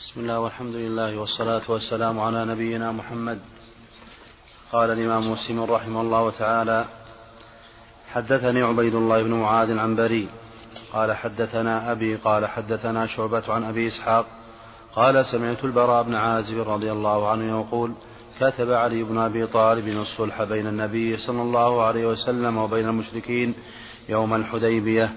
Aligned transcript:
بسم 0.00 0.20
الله 0.20 0.40
والحمد 0.40 0.74
لله 0.74 1.18
والصلاة 1.18 1.62
والسلام 1.68 2.20
على 2.20 2.44
نبينا 2.44 2.92
محمد. 2.92 3.38
قال 4.72 4.90
الإمام 4.90 5.32
مسلم 5.32 5.62
رحمه 5.62 6.00
الله 6.00 6.30
تعالى 6.30 6.84
حدثني 8.12 8.62
عبيد 8.62 8.94
الله 8.94 9.22
بن 9.22 9.30
معاذ 9.30 9.78
عن 9.78 9.96
بري 9.96 10.28
قال 10.92 11.16
حدثنا 11.16 11.92
أبي 11.92 12.16
قال 12.16 12.46
حدثنا 12.46 13.06
شعبة 13.06 13.42
عن 13.48 13.64
أبي 13.64 13.88
إسحاق 13.88 14.26
قال 14.94 15.26
سمعت 15.26 15.64
البراء 15.64 16.02
بن 16.02 16.14
عازب 16.14 16.68
رضي 16.68 16.92
الله 16.92 17.28
عنه 17.28 17.60
يقول 17.60 17.92
كتب 18.40 18.72
علي 18.72 19.02
بن 19.02 19.18
أبي 19.18 19.46
طالب 19.46 19.88
الصلح 19.88 20.42
بين 20.42 20.66
النبي 20.66 21.16
صلى 21.16 21.42
الله 21.42 21.82
عليه 21.82 22.06
وسلم 22.06 22.56
وبين 22.56 22.88
المشركين 22.88 23.54
يوم 24.08 24.34
الحديبية 24.34 25.12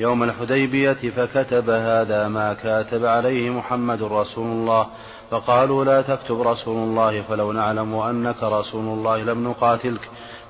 يوم 0.00 0.22
الحديبية 0.22 0.92
فكتب 0.92 1.70
هذا 1.70 2.28
ما 2.28 2.54
كاتب 2.54 3.04
عليه 3.04 3.50
محمد 3.50 4.02
رسول 4.02 4.46
الله 4.46 4.86
فقالوا 5.30 5.84
لا 5.84 6.02
تكتب 6.02 6.40
رسول 6.42 6.76
الله 6.76 7.22
فلو 7.22 7.52
نعلم 7.52 7.94
أنك 7.94 8.42
رسول 8.42 8.84
الله 8.84 9.22
لم 9.22 9.48
نقاتلك. 9.48 10.00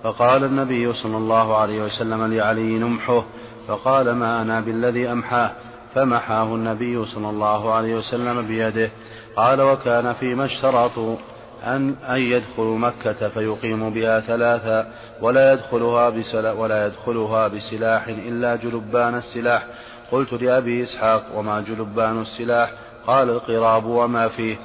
فقال 0.02 0.44
النبي 0.44 0.92
صلى 0.92 1.16
الله 1.16 1.56
عليه 1.56 1.82
وسلم 1.82 2.34
لعلي 2.34 2.78
نمحه 2.78 3.24
فقال 3.68 4.12
ما 4.12 4.42
أنا 4.42 4.60
بالذي 4.60 5.12
أمحاه؟ 5.12 5.50
فمحاه 5.94 6.54
النبي 6.54 7.04
صلى 7.04 7.30
الله 7.30 7.74
عليه 7.74 7.94
وسلم 7.94 8.46
بيده. 8.46 8.90
قال 9.36 9.62
وكان 9.62 10.12
فيما 10.12 10.44
اشترطوا 10.44 11.16
أن 11.64 11.94
أن 12.08 12.20
يدخلوا 12.20 12.78
مكة 12.78 13.28
فيقيموا 13.28 13.90
بها 13.90 14.20
ثلاثا 14.20 14.86
ولا 15.20 15.52
يدخلها 15.52 16.10
بسلا 16.10 16.52
ولا 16.52 16.86
يدخلها 16.86 17.48
بسلاح 17.48 18.08
إلا 18.08 18.56
جلبان 18.56 19.14
السلاح. 19.14 19.66
قلت 20.12 20.32
لأبي 20.32 20.82
إسحاق 20.82 21.22
وما 21.34 21.60
جلبان 21.60 22.20
السلاح؟ 22.22 22.72
قال 23.06 23.30
القراب 23.30 23.84
وما 23.84 24.28
فيه. 24.28 24.56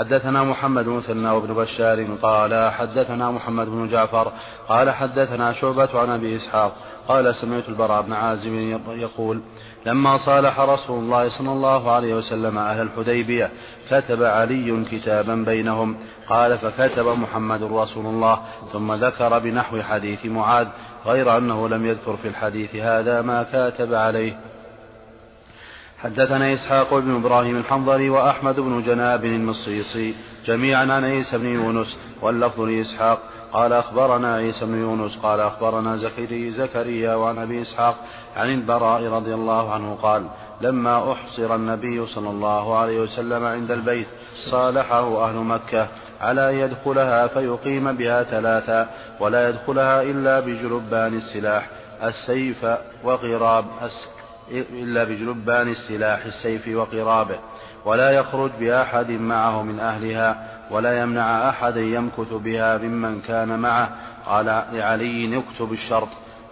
حدثنا 0.00 0.44
محمد 0.44 0.84
بن 0.84 0.90
مثنى 0.92 1.30
وابن 1.30 1.54
بشار 1.54 2.06
قال 2.22 2.70
حدثنا 2.70 3.30
محمد 3.30 3.66
بن 3.66 3.88
جعفر 3.88 4.32
قال 4.68 4.90
حدثنا 4.90 5.52
شعبة 5.52 6.00
عن 6.00 6.10
أبي 6.10 6.36
إسحاق 6.36 6.72
قال 7.08 7.34
سمعت 7.34 7.68
البراء 7.68 8.02
بن 8.02 8.12
عازم 8.12 8.78
يقول 8.88 9.40
لما 9.86 10.16
صالح 10.16 10.60
رسول 10.60 10.98
الله 10.98 11.28
صلى 11.28 11.52
الله 11.52 11.90
عليه 11.90 12.14
وسلم 12.14 12.58
أهل 12.58 12.80
الحديبية 12.82 13.50
كتب 13.90 14.22
علي 14.22 14.84
كتابا 14.90 15.34
بينهم 15.34 15.96
قال 16.28 16.58
فكتب 16.58 17.06
محمد 17.06 17.62
رسول 17.62 18.06
الله 18.06 18.38
ثم 18.72 18.92
ذكر 18.92 19.38
بنحو 19.38 19.82
حديث 19.82 20.26
معاذ 20.26 20.66
غير 21.06 21.36
أنه 21.36 21.68
لم 21.68 21.86
يذكر 21.86 22.16
في 22.16 22.28
الحديث 22.28 22.76
هذا 22.76 23.22
ما 23.22 23.42
كاتب 23.42 23.94
عليه 23.94 24.36
حدثنا 26.02 26.54
إسحاق 26.54 26.98
بن 26.98 27.14
إبراهيم 27.14 27.56
الحنظلي 27.56 28.10
وأحمد 28.10 28.60
بن 28.60 28.82
جناب 28.82 29.24
المصيصي. 29.24 30.14
جميعا 30.46 30.80
عن 30.80 31.04
عيسى 31.04 31.38
بن 31.38 31.46
يونس 31.46 31.96
واللفظ 32.22 32.60
لإسحاق. 32.60 33.18
قال 33.52 33.72
أخبرنا 33.72 34.34
عيسى 34.34 34.66
بن 34.66 34.80
يونس 34.80 35.16
قال 35.16 35.40
أخبرنا 35.40 35.96
زكريا 35.96 36.50
زكريا 36.50 37.14
وعن 37.14 37.38
أبي 37.38 37.62
إسحاق 37.62 37.96
عن 38.36 38.50
البراء 38.50 39.04
رضي 39.04 39.34
الله 39.34 39.72
عنه 39.72 39.98
قال 40.02 40.26
لما 40.60 41.12
أحصر 41.12 41.54
النبي 41.54 42.06
صلى 42.06 42.30
الله 42.30 42.78
عليه 42.78 43.00
وسلم 43.00 43.44
عند 43.44 43.70
البيت 43.70 44.06
صالحه 44.50 45.28
أهل 45.28 45.34
مكة 45.34 45.88
على 46.20 46.50
أن 46.50 46.56
يدخلها 46.56 47.26
فيقيم 47.26 47.92
بها 47.92 48.22
ثلاثا 48.22 48.90
ولا 49.20 49.48
يدخلها 49.48 50.02
إلا 50.02 50.40
بجلبان 50.40 51.14
السلاح 51.14 51.70
السيف 52.02 52.66
وغراب 53.04 53.64
إلا 54.52 55.04
بجلبان 55.04 55.68
السلاح 55.68 56.24
السيف 56.24 56.68
وقرابه 56.68 57.38
ولا 57.84 58.10
يخرج 58.10 58.50
بأحد 58.60 59.10
معه 59.10 59.62
من 59.62 59.80
أهلها 59.80 60.46
ولا 60.70 61.00
يمنع 61.00 61.48
أحدا 61.48 61.80
يمكث 61.80 62.32
بها 62.32 62.78
ممن 62.78 63.20
كان 63.20 63.58
معه. 63.58 63.88
قال 64.26 64.46
لعلي 64.72 65.38
اكتب 65.38 65.72
الشرط 65.72 66.08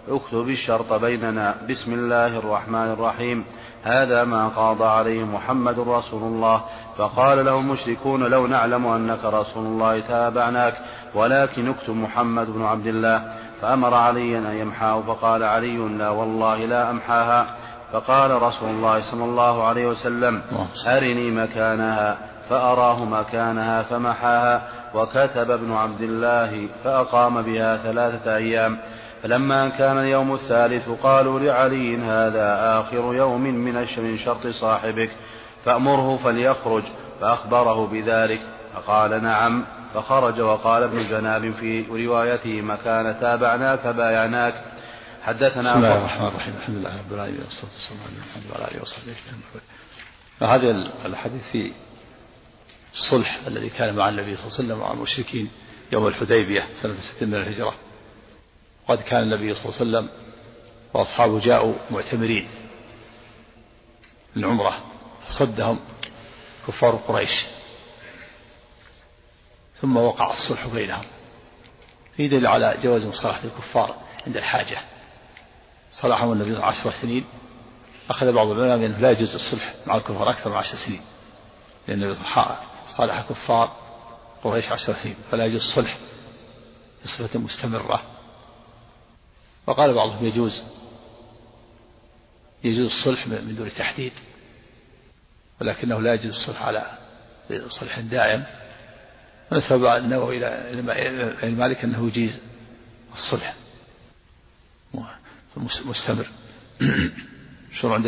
اكتب 0.09 0.49
الشرط 0.49 0.93
بيننا. 0.93 1.55
بسم 1.69 1.93
الله 1.93 2.37
الرحمن 2.37 2.91
الرحيم. 2.91 3.45
هذا 3.83 4.23
ما 4.23 4.47
قاضى 4.47 4.85
عليه 4.85 5.23
محمد 5.23 5.79
رسول 5.79 6.23
الله. 6.23 6.61
فقال 6.97 7.45
له 7.45 7.59
المشركون 7.59 8.23
لو 8.23 8.47
نعلم 8.47 8.87
أنك 8.87 9.25
رسول 9.25 9.65
الله 9.65 9.99
تابعناك 9.99 10.73
ولكن 11.15 11.69
اكتب 11.69 11.95
محمد 11.95 12.47
بن 12.47 12.65
عبد 12.65 12.87
الله. 12.87 13.33
فأمر 13.61 13.93
عليا 13.93 14.39
أن 14.39 14.55
يمحاه 14.55 15.01
فقال 15.01 15.43
علي 15.43 15.77
لا 15.77 16.09
والله 16.09 16.65
لا 16.65 16.89
أمحاها. 16.89 17.55
فقال 17.93 18.41
رسول 18.41 18.69
الله 18.69 19.11
صلى 19.11 19.23
الله 19.23 19.63
عليه 19.63 19.87
وسلم 19.87 20.41
أرني 20.87 21.31
مكانها 21.31 22.17
فأراه 22.49 23.05
مكانها 23.05 23.83
فمحاها 23.83 24.61
وكتب 24.93 25.51
ابن 25.51 25.73
عبد 25.73 26.01
الله 26.01 26.67
فأقام 26.83 27.41
بها 27.41 27.77
ثلاثة 27.77 28.35
أيام. 28.35 28.77
فلما 29.23 29.69
كان 29.69 29.97
اليوم 29.97 30.33
الثالث 30.33 30.89
قالوا 31.03 31.39
لعلي 31.39 31.97
هذا 31.97 32.79
آخر 32.79 33.13
يوم 33.13 33.41
من 33.41 33.87
شرط 34.17 34.47
صاحبك 34.47 35.09
فأمره 35.65 36.19
فليخرج 36.23 36.83
فأخبره 37.21 37.87
بذلك. 37.87 38.41
فقال 38.75 39.23
نعم 39.23 39.63
فخرج 39.93 40.41
وقال 40.41 40.83
ابن 40.83 41.09
جناب 41.09 41.51
في 41.59 42.05
روايته 42.05 42.61
مكان 42.61 43.19
تابعناك 43.19 43.87
بايعناك. 43.87 44.53
حدثنا 45.23 45.71
بسم 45.71 45.85
الله 45.85 45.97
الرحمن 45.97 46.27
الرحيم. 46.27 46.55
الحمد 46.55 46.75
لله 46.75 46.97
رب 46.97 47.13
العالمين 47.13 47.41
والصلاة 47.41 47.71
والسلام 47.73 47.99
على 48.01 48.11
محمد 48.19 48.51
وعلى 48.51 48.71
آله 48.71 48.81
وصحبه 48.81 49.11
أجمعين. 49.11 49.41
هذه 50.41 50.91
الحديث 51.05 51.41
في 51.51 51.73
الصلح 52.93 53.39
الذي 53.47 53.69
كان 53.69 53.95
مع 53.95 54.09
النبي 54.09 54.35
صلى 54.35 54.45
الله 54.45 54.55
عليه 54.55 54.65
وسلم 54.65 54.79
مع 54.79 54.91
المشركين 54.91 55.51
يوم 55.91 56.07
الحديبية 56.07 56.67
سنة 56.81 56.95
ست 56.99 57.23
من 57.23 57.35
الهجرة. 57.35 57.75
وقد 58.87 59.01
كان 59.01 59.23
النبي 59.23 59.53
صلى 59.53 59.65
الله 59.65 59.75
عليه 59.79 59.89
وسلم 59.89 60.09
وأصحابه 60.93 61.39
جاءوا 61.39 61.73
معتمرين 61.91 62.47
العمرة 64.37 64.85
فصدهم 65.27 65.79
كفار 66.67 66.95
قريش. 66.95 67.45
ثم 69.81 69.97
وقع 69.97 70.33
الصلح 70.33 70.67
بينهم. 70.67 71.05
في 72.15 72.27
دليل 72.27 72.47
على 72.47 72.77
جواز 72.83 73.05
مصالحة 73.05 73.43
الكفار 73.43 73.95
عند 74.27 74.37
الحاجة. 74.37 74.81
صلحهم 75.91 76.31
النبي 76.31 76.57
عشر 76.57 76.91
سنين 77.01 77.25
أخذ 78.09 78.31
بعض 78.31 78.47
العلماء 78.47 78.77
من 78.77 78.85
أنه 78.85 78.97
لا 78.97 79.11
يجوز 79.11 79.35
الصلح 79.35 79.75
مع 79.87 79.95
الكفار 79.95 80.29
أكثر 80.29 80.49
من 80.49 80.55
عشر 80.55 80.75
سنين 80.85 81.01
لأن 81.87 82.15
صالح 82.97 83.21
كفار 83.29 83.75
قريش 84.43 84.71
عشر 84.71 84.93
سنين 84.93 85.15
فلا 85.31 85.45
يجوز 85.45 85.61
الصلح 85.61 85.97
بصفة 87.05 87.39
مستمرة. 87.39 88.01
وقال 89.67 89.93
بعضهم 89.93 90.25
يجوز 90.25 90.61
يجوز 92.63 92.85
الصلح 92.85 93.27
من 93.27 93.55
دون 93.55 93.69
تحديد 93.73 94.13
ولكنه 95.61 96.01
لا 96.01 96.13
يجوز 96.13 96.31
الصلح 96.31 96.61
على 96.61 96.97
صلح 97.67 97.99
دائم. 97.99 98.43
ونسب 99.51 99.85
النووي 99.85 100.37
إلى 100.37 101.51
مالك 101.51 101.83
أنه 101.83 102.07
يجيز 102.07 102.39
الصلح. 103.13 103.55
مستمر. 105.85 106.25
شو 107.81 107.93
عند 107.93 108.07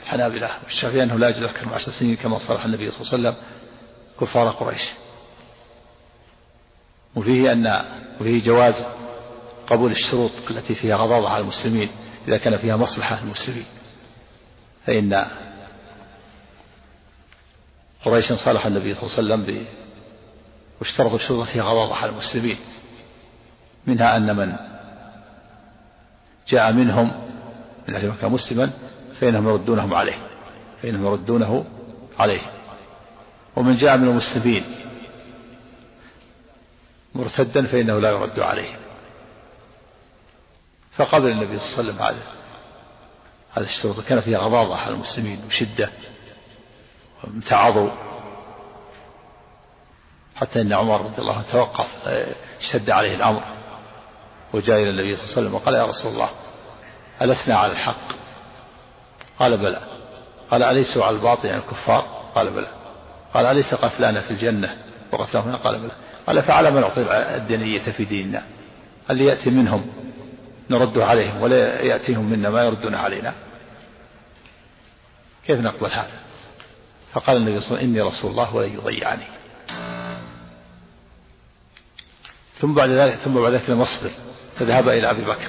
الحنابلة 0.00 0.50
والشافعية 0.64 1.02
أنه 1.02 1.16
لا 1.16 1.28
يجوز 1.28 1.42
أكثر 1.42 1.74
عشر 1.74 1.92
سنين 1.92 2.16
كما 2.16 2.38
صرح 2.38 2.64
النبي 2.64 2.90
صلى 2.90 3.00
الله 3.00 3.12
عليه 3.12 3.38
وسلم 3.38 3.44
كفار 4.20 4.48
قريش. 4.48 4.82
وفيه 7.14 7.52
أن 7.52 7.84
وفيه 8.20 8.44
جواز 8.44 8.84
قبول 9.66 9.90
الشروط 9.90 10.30
التي 10.50 10.74
فيها 10.74 10.96
غضاضة 10.96 11.28
على 11.28 11.42
المسلمين 11.42 11.88
إذا 12.28 12.38
كان 12.38 12.56
فيها 12.56 12.76
مصلحة 12.76 13.22
المسلمين. 13.22 13.66
فإن 14.86 15.26
قريشا 18.04 18.36
صالح 18.36 18.66
النبي 18.66 18.94
صلى 18.94 19.02
الله 19.02 19.34
عليه 19.34 19.44
وسلم 19.44 19.66
واشترطوا 20.80 21.18
شروطا 21.18 21.52
فيها 21.52 21.62
غضاضة 21.62 21.94
على 21.94 22.10
المسلمين. 22.10 22.56
منها 23.86 24.16
أن 24.16 24.36
من 24.36 24.73
جاء 26.48 26.72
منهم 26.72 27.12
من 27.88 27.94
أهل 27.94 28.08
مكة 28.08 28.28
مسلما 28.28 28.70
فإنهم 29.20 29.48
يردونهم 29.48 29.94
عليه 29.94 30.18
فإنهم 30.82 31.06
يردونه 31.06 31.64
عليه. 32.18 32.40
ومن 33.56 33.76
جاء 33.76 33.96
من 33.96 34.08
المسلمين 34.08 34.64
مرتدا 37.14 37.66
فإنه 37.66 37.98
لا 37.98 38.10
يرد 38.10 38.40
عليه. 38.40 38.74
فقبل 40.96 41.26
النبي 41.26 41.58
صلى 41.58 41.80
الله 41.80 41.80
عليه 41.80 41.92
وسلم 41.92 42.02
هذا 42.02 42.22
هذا 43.52 43.64
الشروط 43.66 44.00
كان 44.00 44.20
فيها 44.20 44.38
غضاضة 44.38 44.76
على 44.76 44.94
المسلمين 44.94 45.44
وشدة 45.46 45.90
امتعضوا 47.26 47.90
حتى 50.36 50.60
إن 50.60 50.72
عمر 50.72 51.00
رضي 51.00 51.18
الله 51.18 51.34
عنه 51.34 51.52
توقف 51.52 52.08
اشتد 52.60 52.90
عليه 52.90 53.14
الأمر. 53.14 53.42
وجاء 54.52 54.82
إلى 54.82 54.90
النبي 54.90 55.16
صلى 55.16 55.24
الله 55.24 55.36
عليه 55.36 55.42
وسلم 55.42 55.54
وقال 55.54 55.74
يا 55.74 55.84
رسول 55.84 56.12
الله 56.12 56.30
ألسنا 57.22 57.56
على 57.56 57.72
الحق؟ 57.72 58.12
قال 59.38 59.56
بلى. 59.56 59.80
قال 60.50 60.62
أليسوا 60.62 61.04
على 61.04 61.16
الباطل 61.16 61.46
يعني 61.46 61.62
الكفار؟ 61.62 62.30
قال 62.34 62.50
بلى. 62.50 62.68
قال 63.34 63.46
أليس 63.46 63.74
قتلانا 63.74 64.20
في 64.20 64.30
الجنة 64.30 64.76
وقتلهم؟ 65.12 65.48
هنا 65.48 65.56
قال 65.56 65.78
بلى. 65.78 65.92
قال 66.26 66.42
فعلى 66.42 66.70
من 66.70 66.82
أعطي 66.82 67.00
الدنية 67.36 67.82
في 67.82 68.04
ديننا. 68.04 68.42
هل 69.10 69.20
يأتي 69.20 69.50
منهم؟ 69.50 69.86
نرد 70.70 70.98
عليهم 70.98 71.42
ولا 71.42 71.82
يأتيهم 71.82 72.24
منا 72.24 72.50
ما 72.50 72.64
يردون 72.64 72.94
علينا. 72.94 73.34
كيف 75.46 75.60
نقبل 75.60 75.90
هذا؟ 75.90 76.10
فقال 77.12 77.36
النبي 77.36 77.60
صلى 77.60 77.66
الله 77.66 77.78
عليه 77.78 77.88
وسلم 77.88 77.90
إني 77.90 78.00
رسول 78.00 78.30
الله 78.30 78.56
ولن 78.56 78.74
يضيعني. 78.74 79.24
ثم 82.58 82.74
بعد 82.74 82.90
ذلك 82.90 83.14
ثم 83.14 83.34
بعد 83.34 83.52
ذلك 83.52 83.70
لم 83.70 83.80
أصبر 83.80 84.10
فذهب 84.58 84.88
إلى 84.88 85.10
أبي 85.10 85.24
بكر. 85.24 85.48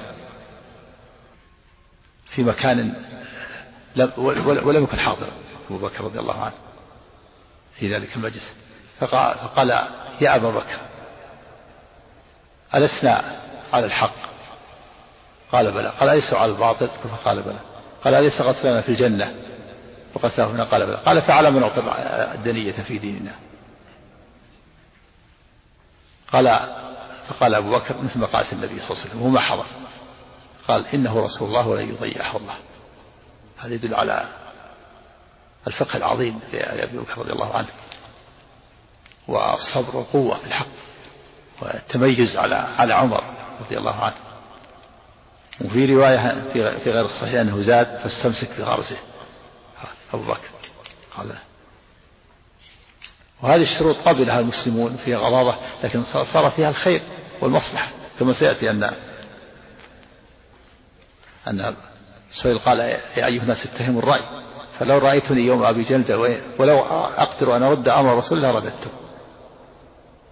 في 2.36 2.44
مكان 2.44 2.94
لم 3.96 4.12
ولم 4.18 4.84
يكن 4.84 5.00
حاضرا 5.00 5.32
أبو 5.70 5.78
بكر 5.78 6.04
رضي 6.04 6.20
الله 6.20 6.44
عنه 6.44 6.54
في 7.76 7.96
ذلك 7.96 8.16
المجلس. 8.16 8.54
فقال, 9.00 9.36
فقال 9.36 9.70
يا 10.22 10.36
أبا 10.36 10.50
بكر 10.50 10.80
ألسنا 12.76 13.42
على 13.74 13.86
الحق؟ 13.86 14.16
قال 15.52 15.72
بلى. 15.72 15.90
قال 15.90 16.10
أليس 16.10 16.34
على 16.34 16.52
الباطل؟ 16.52 16.88
فقال 16.88 17.42
بلى. 17.42 17.60
قال 18.04 18.14
أليس 18.14 18.42
قتلنا 18.42 18.82
في 18.82 18.90
الجنة؟ 18.90 19.36
وقتله 20.14 20.46
هنا 20.46 20.64
قال 20.64 20.86
بلى. 20.86 20.98
قال 20.98 21.22
فعلى 21.22 21.52
من 21.52 21.64
أعطى 21.64 21.82
الدنية 22.36 22.72
في 22.72 22.98
ديننا. 22.98 23.36
قال 26.32 26.76
فقال 27.30 27.56
أبو 27.56 27.72
بكر 27.72 28.02
مثل 28.02 28.20
ما 28.20 28.26
قالت 28.26 28.54
النبي 28.54 28.82
صلى 28.82 28.90
الله 28.92 29.02
عليه 29.02 29.10
وسلم 29.10 29.22
وما 29.22 29.40
حضر. 29.40 29.66
قال 30.68 30.88
إنه 30.88 31.26
رسول 31.26 31.48
الله 31.48 31.68
ولن 31.68 31.90
يضيعه 31.90 32.38
الله 32.38 32.56
هذا 33.58 33.74
يدل 33.74 33.96
على 33.96 34.28
الفقه 35.68 35.98
العظيم 35.98 36.40
لأبي 36.54 36.98
بكر 36.98 37.18
رضي 37.18 37.32
الله 37.32 37.56
عنه 37.56 37.68
والصبر 39.28 39.96
والقوة 39.96 40.38
في 40.38 40.46
الحق 40.46 40.68
والتميز 41.62 42.38
على 42.38 42.56
على 42.56 42.94
عمر 42.94 43.24
رضي 43.66 43.78
الله 43.78 44.04
عنه. 44.04 44.16
وفي 45.62 45.86
رواية 45.86 46.44
في 46.54 46.80
في 46.80 46.92
غير 46.92 47.06
الصحيح 47.06 47.40
أنه 47.42 47.62
زاد 47.62 48.00
فاستمسك 48.04 48.50
بغرزه. 48.58 48.98
أبو 50.14 50.24
بكر 50.24 50.50
قال. 51.18 51.36
وهذه 53.42 53.62
الشروط 53.62 53.96
قبلها 53.96 54.40
المسلمون 54.40 54.98
فيها 54.98 55.18
غضاضة 55.18 55.56
لكن 55.84 56.04
صار 56.34 56.52
فيها 56.52 56.70
الخير. 56.70 57.02
والمصلحة. 57.42 57.92
كما 58.20 58.34
سيأتي 58.34 58.70
أن 58.70 58.92
أن 61.48 61.76
سهيل 62.44 62.60
قال 62.60 62.80
يا 62.80 63.26
أيها 63.26 63.44
الناس 63.44 63.66
اتهموا 63.66 64.02
الرأي. 64.02 64.22
فلو 64.80 64.98
رأيتني 64.98 65.42
يوم 65.42 65.64
أبي 65.64 65.84
جلدة 65.84 66.20
ولو 66.60 66.80
أقدر 67.18 67.56
أن 67.56 67.64
أرد 67.64 67.88
أمر 67.88 68.18
رسول 68.18 68.38
الله 68.38 68.52
رددته 68.52 68.90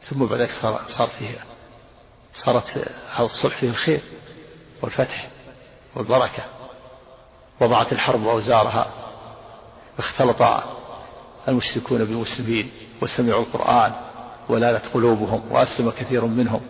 ثم 0.09 0.25
بعد 0.25 0.39
ذلك 0.39 0.49
صار, 0.61 0.81
صار 0.97 1.07
فيه 1.07 1.37
صارت 2.33 2.63
هذا 3.15 3.25
الصلح 3.25 3.59
فيه 3.59 3.69
الخير 3.69 4.01
والفتح 4.81 5.27
والبركة. 5.95 6.43
وضعت 7.61 7.93
الحرب 7.93 8.27
أوزارها. 8.27 8.87
اختلط 9.99 10.63
المشركون 11.47 12.05
بالمسلمين 12.05 12.71
وسمعوا 13.01 13.41
القرآن 13.41 13.93
ولانت 14.49 14.85
قلوبهم 14.93 15.51
وأسلم 15.51 15.89
كثير 15.89 16.25
منهم. 16.25 16.61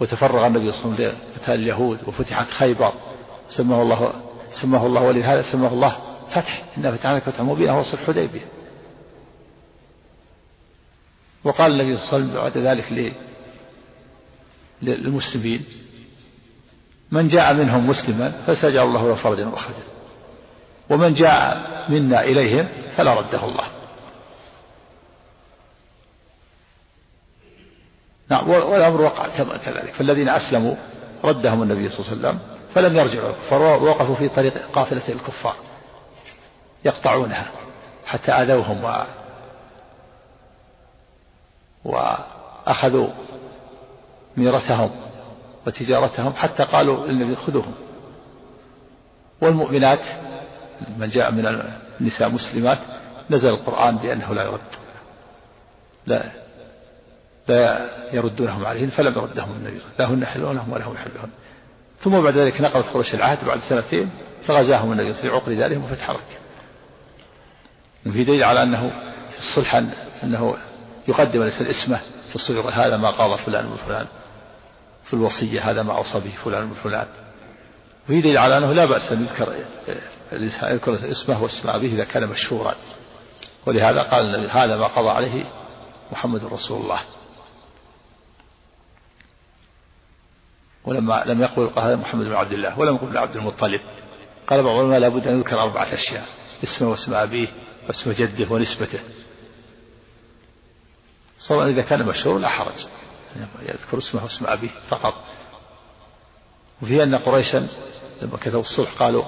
وتفرغ 0.00 0.46
النبي 0.46 0.72
صلى 0.72 0.84
الله 0.84 0.94
عليه 0.94 1.08
وسلم 1.08 1.18
لقتال 1.36 1.54
اليهود 1.54 1.98
وفتحت 2.06 2.50
خيبر. 2.50 2.92
سماه 3.48 3.82
الله 3.82 4.12
سماه 4.62 4.86
الله 4.86 5.02
ولهذا 5.02 5.52
سماه 5.52 5.72
الله 5.72 5.96
فتح. 6.30 6.64
إنا 6.78 6.92
فتحنا 6.92 7.20
فتحا 7.20 7.42
مبينا 7.42 7.72
هو 7.72 7.82
صلح 7.82 8.06
حديبية 8.06 8.44
وقال 11.44 11.72
النبي 11.72 11.96
صلى 11.96 12.18
الله 12.18 12.40
عليه 12.40 12.50
وسلم 12.50 12.64
بعد 12.64 12.78
ذلك 12.78 13.12
للمسلمين 14.82 15.64
من 17.12 17.28
جاء 17.28 17.54
منهم 17.54 17.86
مسلما 17.90 18.30
فسجع 18.46 18.82
الله 18.82 19.08
له 19.08 19.14
فرجا 19.14 19.46
وخرجا 19.46 19.84
ومن 20.90 21.14
جاء 21.14 21.66
منا 21.88 22.24
إليهم 22.24 22.68
فلا 22.96 23.14
رده 23.14 23.44
الله. 23.44 23.64
نعم 28.30 28.50
والأمر 28.50 29.00
وقع 29.00 29.28
كذلك. 29.64 29.92
فالذين 29.92 30.28
أسلموا 30.28 30.74
ردهم 31.24 31.62
النبي 31.62 31.88
صلى 31.88 31.98
الله 31.98 32.10
عليه 32.10 32.18
وسلم 32.18 32.38
فلم 32.74 32.96
يرجعوا 32.96 33.30
الكفار 33.30 33.62
ووقفوا 33.62 34.14
في 34.14 34.28
طريق 34.28 34.70
قافلة 34.72 35.08
الكفار 35.08 35.56
يقطعونها 36.84 37.46
حتى 38.06 38.32
آذوهم 38.32 38.84
و 38.84 39.04
وأخذوا 41.84 43.08
ميرتهم 44.36 44.90
وتجارتهم 45.66 46.32
حتى 46.32 46.64
قالوا 46.64 47.06
للنبي 47.06 47.36
خذوهم. 47.36 47.74
والمؤمنات 49.40 50.00
من 50.98 51.08
جاء 51.08 51.30
من 51.32 51.46
النساء 52.00 52.28
مسلمات 52.28 52.78
نزل 53.30 53.48
القرآن 53.48 53.96
بأنه 53.96 54.34
لا 54.34 54.42
يرد. 54.42 54.60
لا. 56.06 56.43
لا 57.48 57.88
يردونهم 58.12 58.66
عليهن 58.66 58.90
فلم 58.90 59.12
يردهم 59.12 59.50
النبي 59.50 59.80
لا 59.98 60.10
هن 60.10 60.22
يحلونهم 60.22 60.72
ولا 60.72 60.84
هم 60.84 60.94
يحلون. 60.94 61.30
ثم 62.00 62.20
بعد 62.20 62.38
ذلك 62.38 62.60
نقلت 62.60 62.86
قريش 62.86 63.14
العهد 63.14 63.44
بعد 63.44 63.60
سنتين 63.60 64.10
فغزاهم 64.46 64.92
النبي 64.92 65.14
في 65.14 65.28
عقر 65.28 65.54
دارهم 65.54 65.84
وفتح 65.84 66.10
مكة. 66.10 66.38
وفي 68.06 68.24
دليل 68.24 68.44
على 68.44 68.62
أنه 68.62 68.90
في 69.30 69.38
الصلح 69.38 69.74
أنه 70.24 70.56
يقدم 71.08 71.42
الإنسان 71.42 71.66
اسمه 71.66 72.00
في 72.28 72.34
الصغر 72.34 72.70
هذا 72.70 72.96
ما 72.96 73.10
قال 73.10 73.38
فلان 73.38 73.72
وفلان 73.72 74.06
في 75.06 75.14
الوصية 75.14 75.70
هذا 75.70 75.82
ما 75.82 75.96
أوصى 75.96 76.20
به 76.20 76.32
فلان 76.44 76.70
وفلان 76.70 77.06
وفي 78.04 78.20
دليل 78.20 78.38
على 78.38 78.58
أنه 78.58 78.72
لا 78.72 78.84
بأس 78.84 79.12
أن 79.12 79.22
يذكر 79.22 79.52
يذكر 80.72 81.10
اسمه 81.10 81.42
واسم 81.42 81.68
أبيه 81.68 81.94
إذا 81.94 82.04
كان 82.04 82.28
مشهورا. 82.28 82.74
ولهذا 83.66 84.02
قال 84.02 84.34
النبي 84.34 84.48
هذا 84.48 84.76
ما 84.76 84.86
قضى 84.86 85.08
عليه 85.08 85.44
محمد 86.12 86.44
رسول 86.44 86.82
الله. 86.82 87.00
ولما 90.84 91.22
لم 91.26 91.42
يقل 91.42 91.70
هذا 91.76 91.96
محمد 91.96 92.26
بن 92.26 92.34
عبد 92.34 92.52
الله 92.52 92.78
ولم 92.78 92.94
يقل 92.94 93.18
عبد 93.18 93.36
المطلب. 93.36 93.80
قال 94.46 94.62
بعض 94.62 94.76
العلماء 94.76 94.98
لابد 94.98 95.26
أن 95.26 95.38
يذكر 95.38 95.62
أربعة 95.62 95.94
أشياء 95.94 96.26
اسمه 96.64 96.90
واسم 96.90 97.14
أبيه 97.14 97.48
واسم 97.88 98.12
جده 98.12 98.52
ونسبته. 98.52 99.00
صار 101.38 101.68
إذا 101.68 101.82
كان 101.82 102.06
مشهور 102.06 102.38
لا 102.38 102.48
حرج 102.48 102.86
يذكر 103.62 103.98
اسمه 103.98 104.24
واسم 104.24 104.46
أبيه 104.46 104.70
فقط. 104.88 105.14
وفي 106.82 107.02
أن 107.02 107.14
قريشا 107.14 107.68
لما 108.22 108.36
كتبوا 108.36 108.60
الصلح 108.60 108.98
قالوا 108.98 109.24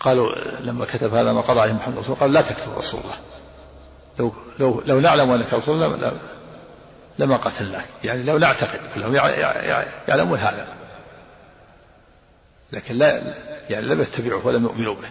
قالوا 0.00 0.34
لما 0.60 0.84
كتب 0.84 1.14
هذا 1.14 1.32
ما 1.32 1.40
قضى 1.40 1.60
عليه 1.60 1.72
محمد 1.72 1.98
رسول 1.98 2.14
قال 2.14 2.32
لا 2.32 2.42
تكتب 2.42 2.78
رسول 2.78 3.00
الله. 3.00 3.16
لو 4.18 4.32
لو 4.58 4.82
لو 4.84 5.00
نعلم 5.00 5.30
أنك 5.30 5.54
رسول 5.54 5.82
الله 5.82 6.12
لما 7.18 7.36
قتلناك 7.36 7.86
يعني 8.04 8.22
لو 8.22 8.38
نعتقد 8.38 8.80
كلهم 8.94 9.14
يعلمون 10.08 10.38
هذا. 10.38 10.68
لكن 12.72 12.94
لا 12.94 13.34
يعني 13.70 13.86
لم 13.86 14.00
يتبعوه 14.00 14.46
ولم 14.46 14.64
يؤمنوا 14.64 14.94
به. 14.94 15.10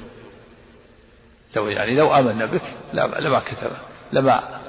لو 1.55 1.67
يعني 1.67 1.95
لو 1.95 2.15
آمنا 2.15 2.45
بك 2.45 2.61
لما 2.93 3.39
كتب 3.39 3.71
لما 4.13 4.59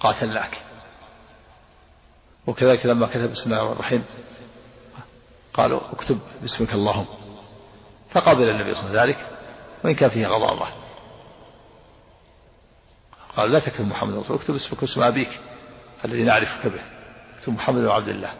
قاتلناك. 0.00 0.58
وكذلك 2.46 2.86
لما 2.86 3.06
كتب 3.06 3.30
بسم 3.30 3.44
الله 3.44 3.56
الرحمن 3.56 3.72
الرحيم 3.72 4.04
قالوا 5.54 5.80
اكتب 5.92 6.18
باسمك 6.42 6.72
اللهم. 6.72 7.06
فقبل 8.10 8.48
النبي 8.48 8.74
صلى 8.74 8.88
الله 8.88 9.00
عليه 9.00 9.12
وسلم 9.12 9.24
ذلك 9.24 9.26
وإن 9.84 9.94
كان 9.94 10.10
فيه 10.10 10.26
غضاضة 10.26 10.66
قال 13.36 13.50
لا 13.52 13.58
تكتب 13.58 13.86
محمد 13.86 14.14
رسول 14.14 14.36
اكتب 14.36 14.54
اسمك 14.54 14.82
واسم 14.82 15.02
أبيك. 15.02 15.40
الذي 16.04 16.22
نعرفك 16.22 16.66
به 16.66 16.80
اكتب 17.38 17.52
محمد 17.52 17.82
بن 17.82 17.88
عبد 17.88 18.08
الله. 18.08 18.32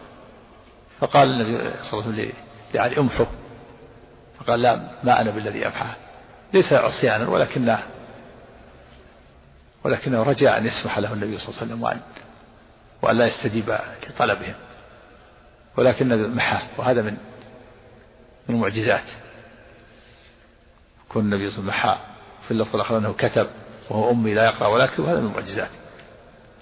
فقال 0.99 1.27
النبي 1.29 1.57
صلى 1.57 1.93
الله 1.93 2.03
عليه 2.03 2.23
وسلم 2.23 2.33
لعلي 2.73 2.97
امحو. 2.99 3.25
فقال 4.39 4.61
لا 4.61 4.79
ما 5.03 5.21
أنا 5.21 5.31
بالذي 5.31 5.67
أمحاه 5.67 5.95
ليس 6.53 6.73
عصيانا 6.73 7.29
ولكنه 7.29 7.83
ولكنه 9.83 10.23
رجاء 10.23 10.57
أن 10.57 10.65
يسمح 10.65 10.99
له 10.99 11.13
النبي 11.13 11.37
صلى 11.37 11.47
الله 11.47 11.61
عليه 11.61 11.71
وسلم 11.71 11.83
وأن 11.83 11.99
وأن 13.01 13.17
لا 13.17 13.27
يستجيب 13.27 13.77
لطلبهم. 14.09 14.53
ولكن 15.77 16.35
محاه 16.35 16.61
وهذا 16.77 17.01
من 17.01 17.17
من 18.49 18.55
المعجزات 18.55 19.03
كون 21.09 21.23
النبي 21.23 21.49
صلى 21.49 21.59
الله 21.59 21.73
عليه 21.73 21.81
وسلم 21.81 21.89
محاه 21.89 21.97
في 22.45 22.51
اللفظ 22.51 22.75
الآخر 22.75 22.97
أنه 22.97 23.13
كتب 23.13 23.47
وهو 23.89 24.11
أمي 24.11 24.33
لا 24.33 24.45
يقرأ 24.45 24.67
ولا 24.67 24.85
يكتب 24.85 25.05
هذا 25.05 25.19
من 25.19 25.27
المعجزات 25.27 25.69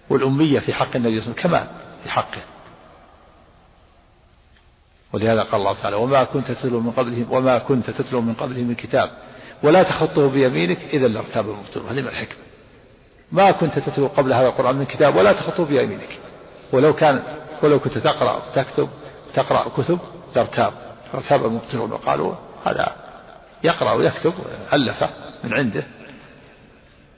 والأمية 0.10 0.60
في 0.60 0.74
حق 0.74 0.96
النبي 0.96 1.22
صلى 1.22 1.32
الله 1.32 1.40
عليه 1.40 1.40
وسلم 1.40 1.44
كمال 1.44 1.68
في 2.04 2.10
حقه. 2.10 2.42
ولهذا 5.14 5.44
قال 5.44 5.62
الله 5.62 5.74
تعالى 5.82 5.96
وما 5.96 6.24
كنت 6.24 6.52
تتلو 6.52 6.80
من 6.80 6.92
قبله 6.92 7.26
وما 7.30 7.58
كنت 7.58 7.90
تتلو 7.90 8.22
من 8.22 8.34
قبله 8.34 8.62
من 8.62 8.76
كتاب. 8.76 9.12
ولا 9.64 9.84
تخطه 9.84 10.30
بيمينك 10.30 10.78
إذا 10.94 11.08
لارتاب 11.08 11.50
المبطلون 11.50 11.90
هذه 11.90 12.00
الحكمة. 12.00 12.40
ما 13.32 13.52
كنت 13.52 13.80
تتلو 13.80 14.08
قبل 14.08 14.34
هذا 14.34 14.48
القرآن 14.48 14.76
من 14.76 14.86
كتاب. 14.86 15.16
ولا 15.16 15.34
تخطه 15.34 15.66
بيمينك. 15.66 16.20
ولو 16.72 16.94
كان 16.94 17.24
ولو 17.64 17.80
كنت 17.80 17.98
تقرأ 17.98 18.42
تكتب 18.54 18.90
تقرأ 19.34 19.70
كتب 19.78 20.00
لارتاب. 20.36 20.74
ارتاب 21.14 21.46
المبطلون 21.46 21.92
وقالوا 21.92 22.36
هذا 22.66 22.96
يقرأ 23.64 23.92
ويكتب 23.92 24.34
ألفه 24.74 25.10
من 25.44 25.54
عنده. 25.54 25.84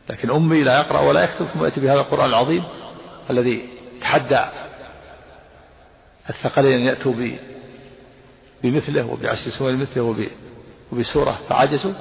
لكن 0.09 0.31
أمي 0.31 0.63
لا 0.63 0.79
يقرأ 0.79 0.99
ولا 0.99 1.23
يكتب 1.23 1.45
ثم 1.45 1.63
يأتي 1.63 1.79
بهذا 1.79 1.99
القرآن 1.99 2.29
العظيم 2.29 2.63
الذي 3.29 3.69
تحدى 4.01 4.45
الثقلين 6.29 6.73
أن 6.73 6.85
يأتوا 6.85 7.13
بمثله 8.63 9.05
وبعشر 9.05 9.49
سور 9.51 9.75
مثله 9.75 10.29
وبسورة 10.91 11.39
فعجزوا. 11.49 11.93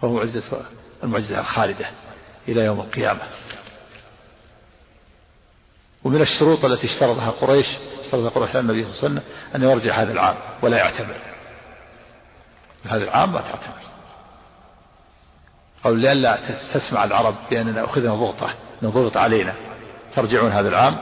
فهو 0.00 0.12
معجزة 0.12 0.62
المعجزة 1.04 1.40
الخالدة 1.40 1.86
إلى 2.48 2.64
يوم 2.64 2.80
القيامة. 2.80 3.20
ومن 6.04 6.20
الشروط 6.20 6.64
التي 6.64 6.86
اشترطها 6.86 7.30
قريش 7.30 7.66
اشترط 8.04 8.32
قريش 8.34 8.50
على 8.50 8.60
النبي 8.60 8.84
صلى 8.84 8.92
الله 8.92 8.98
عليه 9.02 9.08
وسلم 9.08 9.22
أن 9.54 9.62
يرجع 9.62 10.02
هذا 10.02 10.12
العام 10.12 10.36
ولا 10.62 10.78
يعتمر. 10.78 11.16
هذا 12.84 13.04
العام 13.04 13.32
ما 13.32 13.40
تعتمر. 13.40 13.88
قالوا 15.84 15.98
لئلا 15.98 16.38
تسمع 16.74 17.04
العرب 17.04 17.34
بأننا 17.50 17.84
أخذنا 17.84 18.14
ضغطة 18.14 18.54
نضغط 18.82 19.16
علينا. 19.16 19.54
ترجعون 20.16 20.52
هذا 20.52 20.68
العام؟ 20.68 20.96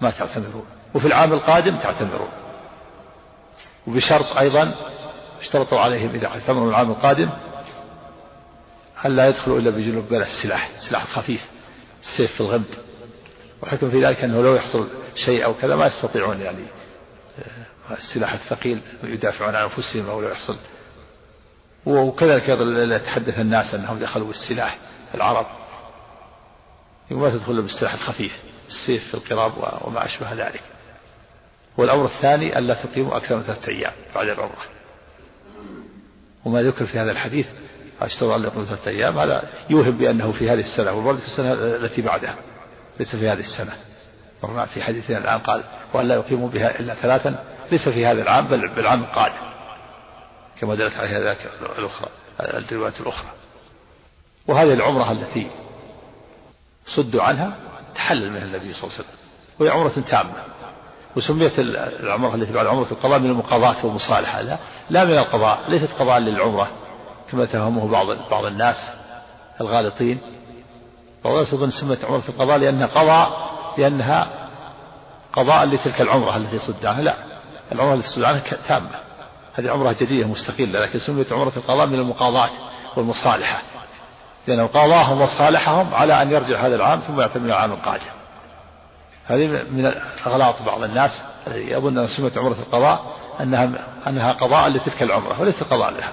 ما 0.00 0.10
تعتمرون 0.10 0.66
وفي 0.94 1.06
العام 1.06 1.32
القادم 1.32 1.76
تعتمرون 1.76 2.28
وبشرط 3.86 4.36
أيضا 4.36 4.74
اشترطوا 5.40 5.80
عليهم 5.80 6.10
إذا 6.14 6.26
اعتمروا 6.26 6.70
العام 6.70 6.90
القادم 6.90 7.30
أن 9.06 9.16
لا 9.16 9.28
يدخلوا 9.28 9.58
إلا 9.58 9.70
بجنوب 9.70 10.08
بلا 10.08 10.24
السلاح 10.24 10.70
السلاح 10.74 11.02
الخفيف 11.02 11.46
السيف 12.02 12.32
في 12.32 12.40
الغمد. 12.40 12.74
وحكم 13.62 13.90
في 13.90 14.04
ذلك 14.04 14.24
أنه 14.24 14.42
لو 14.42 14.54
يحصل 14.54 14.88
شيء 15.14 15.44
أو 15.44 15.54
كذا 15.54 15.76
ما 15.76 15.86
يستطيعون 15.86 16.40
يعني 16.40 16.64
آه، 17.38 17.94
السلاح 17.94 18.32
الثقيل 18.32 18.80
يدافعون 19.04 19.54
عن 19.54 19.62
أنفسهم 19.62 20.08
أو 20.08 20.20
لو 20.20 20.28
يحصل 20.28 20.56
وكذلك 21.86 22.50
أيضا 22.50 22.96
يتحدث 22.96 23.38
الناس 23.38 23.74
أنهم 23.74 23.98
دخلوا 23.98 24.26
بالسلاح 24.26 24.78
العرب. 25.14 25.46
ما 27.10 27.30
تدخل 27.30 27.62
بالسلاح 27.62 27.94
الخفيف 27.94 28.36
السيف 28.68 29.08
في 29.08 29.14
القراب 29.14 29.52
وما 29.80 30.04
أشبه 30.04 30.32
ذلك. 30.32 30.62
والأمر 31.76 32.04
الثاني 32.04 32.58
ألا 32.58 32.74
تقيموا 32.74 33.16
أكثر 33.16 33.36
من 33.36 33.42
ثلاثة 33.42 33.72
أيام 33.72 33.92
بعد 34.14 34.28
العمرة. 34.28 34.64
وما 36.44 36.62
ذكر 36.62 36.86
في 36.86 36.98
هذا 36.98 37.10
الحديث 37.10 37.46
أشتروا 38.00 38.36
أن 38.36 38.42
يقيموا 38.42 38.64
ثلاثة 38.64 38.90
أيام 38.90 39.18
هذا 39.18 39.42
يوهم 39.70 39.90
بأنه 39.90 40.32
في 40.32 40.50
هذه 40.50 40.60
السنة 40.60 40.92
والورد 40.92 41.18
في 41.18 41.26
السنة 41.26 41.52
التي 41.52 42.02
بعدها 42.02 42.34
ليس 42.98 43.16
في 43.16 43.28
هذه 43.28 43.40
السنة. 43.40 43.72
في 44.66 44.82
حديثنا 44.82 45.18
الآن 45.18 45.38
قال 45.38 45.62
وأن 45.92 46.08
لا 46.08 46.14
يقيموا 46.14 46.48
بها 46.48 46.80
إلا 46.80 46.94
ثلاثا 46.94 47.44
ليس 47.72 47.88
في 47.88 48.06
هذا 48.06 48.22
العام 48.22 48.46
بل 48.46 48.68
بالعام 48.68 49.00
القادم. 49.02 49.55
كما 50.60 50.74
دلت 50.74 50.94
عليها 50.96 51.20
ذاك 51.20 51.38
الأخرى 51.78 52.08
الروايات 52.40 53.00
الأخرى. 53.00 53.28
وهذه 54.46 54.72
العمرة 54.72 55.12
التي 55.12 55.46
صدوا 56.86 57.22
عنها 57.22 57.52
تحلل 57.94 58.30
منها 58.30 58.44
النبي 58.44 58.72
صلى 58.72 58.84
الله 58.84 58.94
عليه 58.94 59.04
وسلم. 59.04 59.18
وهي 59.60 59.70
عمرة 59.70 60.04
تامة. 60.10 60.32
وسميت 61.16 61.52
العمرة 61.58 62.34
التي 62.34 62.52
بعد 62.52 62.66
عمرة 62.66 62.86
القضاء 62.90 63.18
من 63.18 63.30
المقاضاة 63.30 63.86
والمصالحة. 63.86 64.40
لا 64.40 64.58
لا 64.90 65.04
من 65.04 65.18
القضاء 65.18 65.60
ليست 65.68 65.90
قضاء 65.98 66.18
للعمرة 66.18 66.68
كما 67.30 67.44
تفهمه 67.44 67.88
بعض 67.88 68.06
بعض 68.30 68.44
الناس 68.44 68.76
الغالطين. 69.60 70.18
بعض 71.24 71.34
الناس 71.34 71.52
يظن 71.52 71.70
سميت 71.70 72.04
عمرة 72.04 72.24
القضاء 72.28 72.56
لأنها 72.56 72.86
قضاء 72.86 73.50
لأنها 73.78 74.48
قضاء 75.32 75.64
لتلك 75.64 76.00
العمرة 76.00 76.36
التي 76.36 76.58
صد 76.58 76.86
عنها. 76.86 77.02
لا 77.02 77.16
العمرة 77.72 77.94
التي 77.94 78.08
صد 78.08 78.22
عنها 78.22 78.42
تامة. 78.68 79.05
هذه 79.58 79.70
عمرة 79.70 79.92
جديدة 79.92 80.26
مستقلة 80.26 80.80
لكن 80.80 80.98
سميت 80.98 81.32
عمرة 81.32 81.52
القضاء 81.56 81.86
من 81.86 81.94
المقاضاة 81.94 82.50
والمصالحة. 82.96 83.62
لأنه 84.46 84.66
قاضاهم 84.66 85.20
وصالحهم 85.20 85.94
على 85.94 86.22
أن 86.22 86.30
يرجع 86.30 86.66
هذا 86.66 86.76
العام 86.76 87.00
ثم 87.00 87.20
يعتمر 87.20 87.46
العام 87.46 87.72
القادم. 87.72 88.06
هذه 89.26 89.46
من 89.46 89.94
أغلاط 90.26 90.62
بعض 90.62 90.82
الناس 90.82 91.10
يظن 91.46 91.98
أن 91.98 92.06
سمة 92.06 92.32
عمرة 92.36 92.56
القضاء 92.66 93.16
أنها 93.40 93.70
أنها 94.06 94.32
قضاء 94.32 94.68
لتلك 94.68 95.02
العمرة 95.02 95.40
وليس 95.40 95.62
قضاء 95.62 95.90
لها. 95.90 96.12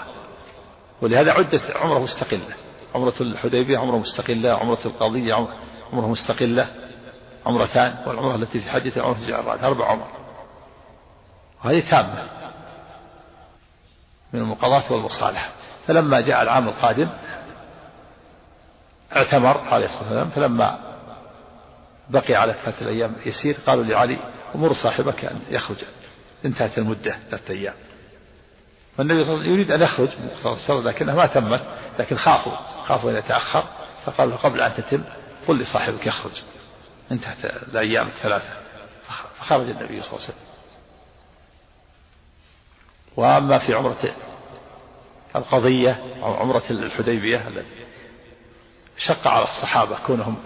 ولهذا 1.02 1.32
عدت 1.32 1.62
عمرة 1.76 2.00
مستقلة. 2.00 2.56
عمرة 2.96 3.14
الحديبية 3.22 3.78
عمرة 3.78 3.98
مستقلة 3.98 4.52
عمرة 4.52 4.80
القضية 4.86 5.48
عمرة 5.94 6.08
مستقلة 6.08 6.68
عمرتان 7.46 7.96
والعمرة 8.06 8.36
التي 8.36 8.60
في 8.60 8.70
حجة 8.70 9.02
عمرة 9.02 9.18
الجعرات 9.18 9.64
أربع 9.64 9.86
عمر. 9.86 10.08
وهذه 11.64 11.90
تامة. 11.90 12.43
من 14.34 14.40
المقاضاة 14.40 14.94
والمصالحة. 14.94 15.50
فلما 15.88 16.22
جاء 16.22 16.42
العام 16.42 16.68
القادم 16.68 17.10
اعتمر 19.16 19.58
عليه 19.58 19.86
الصلاة 19.86 20.04
والسلام 20.04 20.30
فلما 20.30 20.80
بقي 22.10 22.36
على 22.36 22.54
ثلاثة 22.64 22.88
أيام 22.88 23.16
يسير 23.26 23.58
قالوا 23.68 23.84
لعلي 23.84 24.18
أمر 24.56 24.74
صاحبك 24.74 25.26
أن 25.26 25.40
يخرج. 25.50 25.78
انتهت 26.46 26.78
المدة 26.78 27.16
ثلاثة 27.30 27.54
أيام. 27.54 27.74
والنبي 28.98 29.24
صلى 29.24 29.34
الله 29.34 29.44
عليه 29.44 29.52
وسلم 29.52 29.54
يريد 29.54 29.72
أن 29.72 29.82
يخرج 29.82 30.10
السر 30.46 30.82
لكنها 30.82 31.16
ما 31.16 31.26
تمت 31.26 31.62
لكن 32.00 32.18
خافوا 32.18 32.54
خافوا 32.88 33.12
أن 33.12 33.16
يتأخر 33.16 33.64
فقال 34.06 34.30
له 34.30 34.36
قبل 34.36 34.62
أن 34.62 34.74
تتم 34.74 35.04
قل 35.48 35.60
لصاحبك 35.60 36.08
يخرج. 36.08 36.42
انتهت 37.12 37.46
الأيام 37.46 38.08
الثلاثة 38.08 38.50
فخرج 39.40 39.70
النبي 39.70 40.02
صلى 40.02 40.12
الله 40.12 40.24
عليه 40.24 40.34
وسلم. 40.34 40.53
وأما 43.18 43.58
في 43.58 43.74
عمرة 43.74 44.16
القضية 45.36 46.04
أو 46.24 46.34
عمرة 46.34 46.64
الحديبية 46.70 47.48
التي 47.48 47.86
شق 48.98 49.28
على 49.28 49.44
الصحابة 49.44 49.98
كونهم 50.08 50.38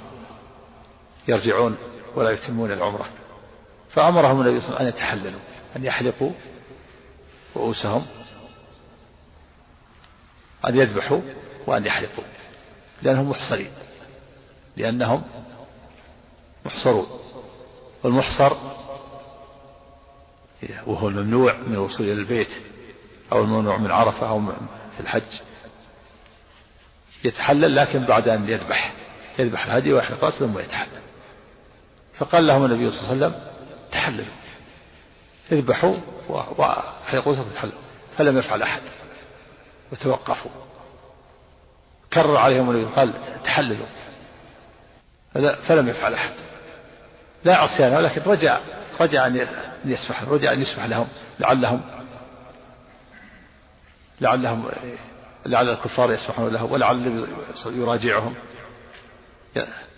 يرجعون 1.28 1.78
ولا 2.16 2.32
يتمون 2.32 2.72
العمرة 2.72 3.06
فأمرهم 3.90 4.42
النبي 4.42 4.60
صلى 4.60 4.70
الله 4.70 4.80
عليه 4.80 4.90
وسلم 4.90 5.04
أن 5.04 5.08
يتحللوا 5.18 5.40
أن 5.76 5.86
يحلقوا 5.86 6.32
رؤوسهم 7.56 8.06
أن 10.68 10.78
يذبحوا 10.78 11.22
وأن 11.68 11.86
يحلقوا 11.86 12.24
لأنهم 13.02 13.30
محصرين 13.30 13.72
لأنهم 14.78 15.24
محصرون 16.66 17.08
والمحصر 18.04 18.56
وهو 20.86 21.08
الممنوع 21.08 21.54
من 21.54 21.74
الوصول 21.74 22.06
إلى 22.06 22.22
البيت 22.22 22.50
أو 23.32 23.44
الممنوع 23.44 23.78
من 23.78 23.92
عرفة 23.92 24.30
أو 24.30 24.42
في 24.96 25.00
الحج. 25.00 25.40
يتحلل 27.24 27.76
لكن 27.76 28.04
بعد 28.06 28.28
أن 28.28 28.50
يذبح 28.50 28.94
يذبح 29.40 29.66
الهدي 29.66 29.94
ويحلق 29.94 30.24
رأسه 30.24 30.40
ثم 30.40 30.60
يتحلل. 30.60 31.02
فقال 32.18 32.48
لهم 32.48 32.66
النبي 32.66 32.92
صلى 32.92 33.00
الله 33.00 33.26
عليه 33.26 33.36
وسلم 33.36 33.42
تحللوا. 33.92 34.26
اذبحوا 35.52 35.96
وحلقوا 36.30 37.34
رأسكم 37.34 37.50
تحللوا. 37.56 37.80
فلم 38.18 38.38
يفعل 38.38 38.62
أحد. 38.62 38.82
وتوقفوا. 39.92 40.52
كرر 42.14 42.38
عليهم 42.38 42.70
النبي 42.70 42.86
قال 42.96 43.14
تحللوا. 43.44 43.88
فلم 45.68 45.90
يفعل 45.90 46.14
أحد. 46.14 46.32
لا 47.44 47.56
عصيان 47.56 47.94
ولكن 47.94 48.22
رجع 48.22 48.60
رجع 49.02 49.28
أن 49.28 49.48
يسمح 49.86 50.24
رجع 50.24 50.54
أن 50.54 50.62
يسمح 50.62 50.86
لهم 50.86 51.08
لعلهم 51.40 51.82
لعلهم 54.22 54.70
لعل 55.46 55.70
الكفار 55.70 56.12
يسمحون 56.12 56.54
له 56.54 56.64
ولعل 56.64 57.28
يراجعهم 57.66 58.36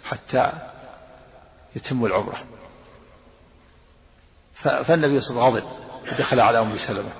حتى 0.03 0.51
يتموا 1.75 2.07
العمرة. 2.07 2.43
فالنبي 4.63 5.21
صلى 5.21 5.29
الله 5.29 5.45
عليه 5.45 5.53
وسلم 5.53 5.67
غضب 5.67 6.19
دخل 6.19 6.39
على 6.39 6.59
أم 6.59 6.77
سلمة 6.77 7.11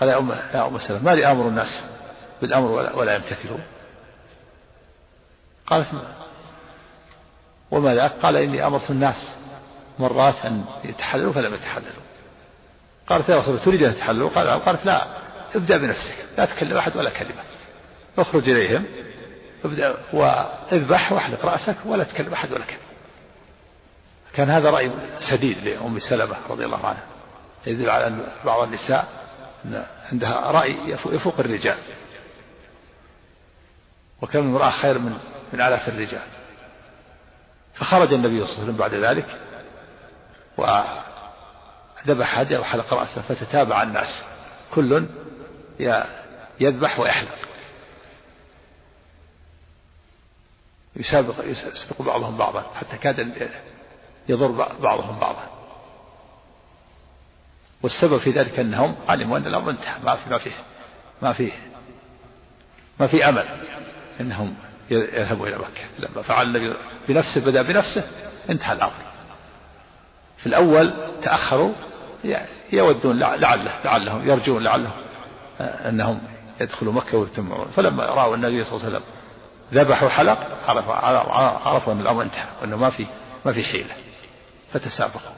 قال 0.00 0.08
يا 0.08 0.18
أم 0.18 0.30
يا 0.30 0.66
أم 0.66 0.78
سلمة 0.78 1.02
ما 1.02 1.10
لي 1.10 1.32
آمر 1.32 1.48
الناس 1.48 1.84
بالأمر 2.40 2.70
ولا, 2.70 2.92
ولا 2.92 3.14
يمتثلون؟ 3.14 3.62
قالت 5.66 5.94
ما 5.94 6.02
وما 7.70 7.94
ذاك؟ 7.94 8.12
قال 8.22 8.36
إني 8.36 8.66
أمرت 8.66 8.90
الناس 8.90 9.34
مرات 9.98 10.34
أن 10.44 10.64
يتحللوا 10.84 11.32
فلم 11.32 11.54
يتحللوا. 11.54 12.07
قالت 13.08 13.28
يا 13.28 13.38
رسول 13.38 13.54
الله 13.54 13.64
تريد 13.64 13.82
أن 13.82 13.90
يتحللوا 13.90 14.30
قال 14.30 14.64
قالت 14.64 14.86
لا 14.86 15.06
ابدأ 15.54 15.76
بنفسك 15.76 16.16
لا 16.38 16.44
تكلم 16.44 16.76
أحد 16.76 16.96
ولا 16.96 17.10
كلمة. 17.10 17.42
اخرج 18.18 18.48
إليهم 18.48 18.84
ابدأ 19.64 19.96
وإذبح 20.12 21.12
واحلق 21.12 21.46
رأسك 21.46 21.76
ولا 21.84 22.04
تكلم 22.04 22.32
أحد 22.32 22.52
ولا 22.52 22.64
كلمة. 22.64 22.80
كان 24.34 24.50
هذا 24.50 24.70
رأي 24.70 24.90
سديد 25.30 25.58
لأم 25.64 25.98
سلمة 25.98 26.36
رضي 26.50 26.64
الله 26.64 26.86
عنها. 26.86 27.04
يدل 27.66 27.90
على 27.90 28.06
أن 28.06 28.26
بعض 28.44 28.62
النساء 28.62 29.08
عندها 30.12 30.50
رأي 30.50 30.76
يفوق 30.86 31.34
الرجال. 31.40 31.78
وكم 34.22 34.38
امرأة 34.38 34.70
خير 34.70 34.98
من 34.98 35.18
من 35.52 35.60
آلاف 35.60 35.88
الرجال. 35.88 36.22
فخرج 37.74 38.12
النبي 38.12 38.46
صلى 38.46 38.52
الله 38.52 38.62
عليه 38.62 38.62
وسلم 38.62 38.76
بعد 38.76 38.94
ذلك 38.94 39.26
وذبح 42.06 42.38
هديه 42.38 42.58
وحلق 42.58 42.94
رأسه 42.94 43.22
فتتابع 43.22 43.82
الناس. 43.82 44.24
كل 44.74 45.06
يذبح 46.60 46.98
ويحلق. 47.00 47.38
يسابق 50.96 51.34
يسبق 51.44 52.02
بعضهم 52.02 52.36
بعضا 52.36 52.62
حتى 52.74 52.96
كاد 52.96 53.32
يضر 54.28 54.50
بعضهم 54.80 55.18
بعضا. 55.18 55.48
والسبب 57.82 58.18
في 58.18 58.30
ذلك 58.30 58.58
أنهم 58.58 58.96
علموا 59.08 59.38
أن 59.38 59.46
الأمر 59.46 59.70
انتهى. 59.70 59.98
ما 60.04 60.16
في 60.16 60.30
ما 60.30 60.38
فيه 60.38 60.52
ما 61.22 61.32
فيه 61.32 61.52
ما 63.00 63.06
في 63.06 63.28
أمل 63.28 63.44
إنهم 64.20 64.54
يذهبوا 64.90 65.46
إلى 65.46 65.56
مكة. 65.56 65.84
لما 65.98 66.22
فعل 66.22 66.46
النبي 66.46 66.76
بنفسه 67.08 67.44
بدأ 67.44 67.62
بنفسه 67.62 68.04
انتهى 68.50 68.72
الأمر. 68.72 69.07
في 70.38 70.46
الأول 70.46 70.92
تأخروا 71.22 71.72
يودون 72.72 73.18
لعله 73.18 73.72
لعلهم 73.84 74.28
يرجون 74.28 74.64
لعلهم 74.64 74.90
أنهم 75.60 76.20
يدخلوا 76.60 76.92
مكة 76.92 77.18
ويتمعون. 77.18 77.66
فلما 77.76 78.04
رأوا 78.04 78.34
النبي 78.34 78.64
صلى 78.64 78.76
الله 78.76 78.86
عليه 78.86 78.96
وسلم 78.96 79.08
ذبح 79.74 80.02
وحلق 80.02 80.38
عرفوا 80.68 80.94
عرفوا 81.68 81.92
أن 81.92 82.00
الأمر 82.00 82.22
انتهى 82.22 82.46
وانه 82.60 82.76
ما 82.76 82.90
في 82.90 83.06
ما 83.44 83.52
في 83.52 83.64
حيلة. 83.64 83.94
فتسابقوا. 84.72 85.32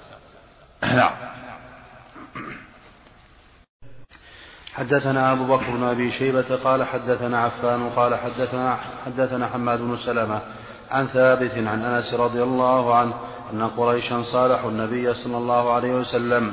نعم. 0.82 1.12
حدثنا 4.74 5.32
أبو 5.32 5.56
بكر 5.56 5.70
بن 5.70 5.82
أبي 5.82 6.12
شيبة 6.12 6.56
قال 6.64 6.84
حدثنا 6.84 7.44
عفان 7.44 7.90
قال 7.90 8.14
حدثنا 8.14 8.78
حدثنا 9.06 9.46
حماد 9.46 9.78
بن 9.78 9.96
سلمة 9.96 10.40
عن 10.90 11.06
ثابت 11.06 11.52
عن 11.54 11.84
أنس 11.84 12.14
رضي 12.14 12.42
الله 12.42 12.94
عنه 12.94 13.14
أن 13.52 13.62
قريشا 13.76 14.22
صالحوا 14.22 14.70
النبي 14.70 15.14
صلى 15.14 15.36
الله 15.36 15.72
عليه 15.72 15.94
وسلم. 15.94 16.52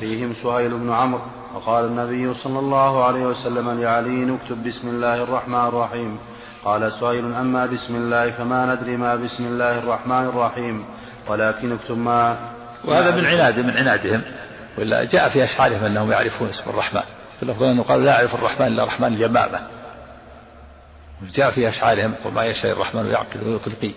فيهم 0.00 0.34
سهيل 0.42 0.70
بن 0.70 0.92
عمرو. 0.92 1.20
وقال 1.54 1.84
النبي 1.84 2.34
صلى 2.34 2.58
الله 2.58 3.04
عليه 3.04 3.26
وسلم 3.26 3.80
لعلي 3.80 4.36
اكتب 4.36 4.64
بسم 4.64 4.88
الله 4.88 5.22
الرحمن 5.22 5.68
الرحيم. 5.68 6.18
قال 6.64 6.92
سهيل 6.92 7.34
أما 7.34 7.66
بسم 7.66 7.96
الله 7.96 8.30
فما 8.30 8.74
ندري 8.74 8.96
ما 8.96 9.16
بسم 9.16 9.46
الله 9.46 9.78
الرحمن 9.78 10.24
الرحيم. 10.24 10.84
ولكن 11.28 11.72
اكتب 11.72 11.98
ما 11.98 12.36
وهذا 12.84 13.10
من 13.16 13.26
عناد 13.26 13.58
من 13.58 13.76
عنادهم. 13.76 14.22
ولا 14.78 15.04
جاء 15.04 15.28
في 15.28 15.44
أشعارهم 15.44 15.84
أنهم 15.84 16.10
يعرفون 16.12 16.48
اسم 16.48 16.70
الرحمن. 16.70 17.02
في 17.36 17.42
اللفظ 17.42 17.62
أنه 17.62 17.82
قال 17.82 18.04
لا 18.04 18.10
يعرف 18.10 18.34
الرحمن 18.34 18.66
إلا 18.66 18.82
الرحمن 18.82 19.14
اليمامة. 19.14 19.60
جاء 21.34 21.50
في 21.50 21.68
أشعارهم 21.68 22.14
وما 22.24 22.44
يشاء 22.44 22.72
الرحمن 22.72 23.06
يعقل 23.06 23.40
ويقلقي 23.46 23.92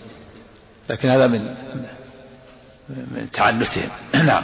لكن 0.90 1.10
هذا 1.10 1.28
من 1.28 1.56
من 2.90 3.28
تعنتهم 3.34 3.90
نعم. 4.30 4.44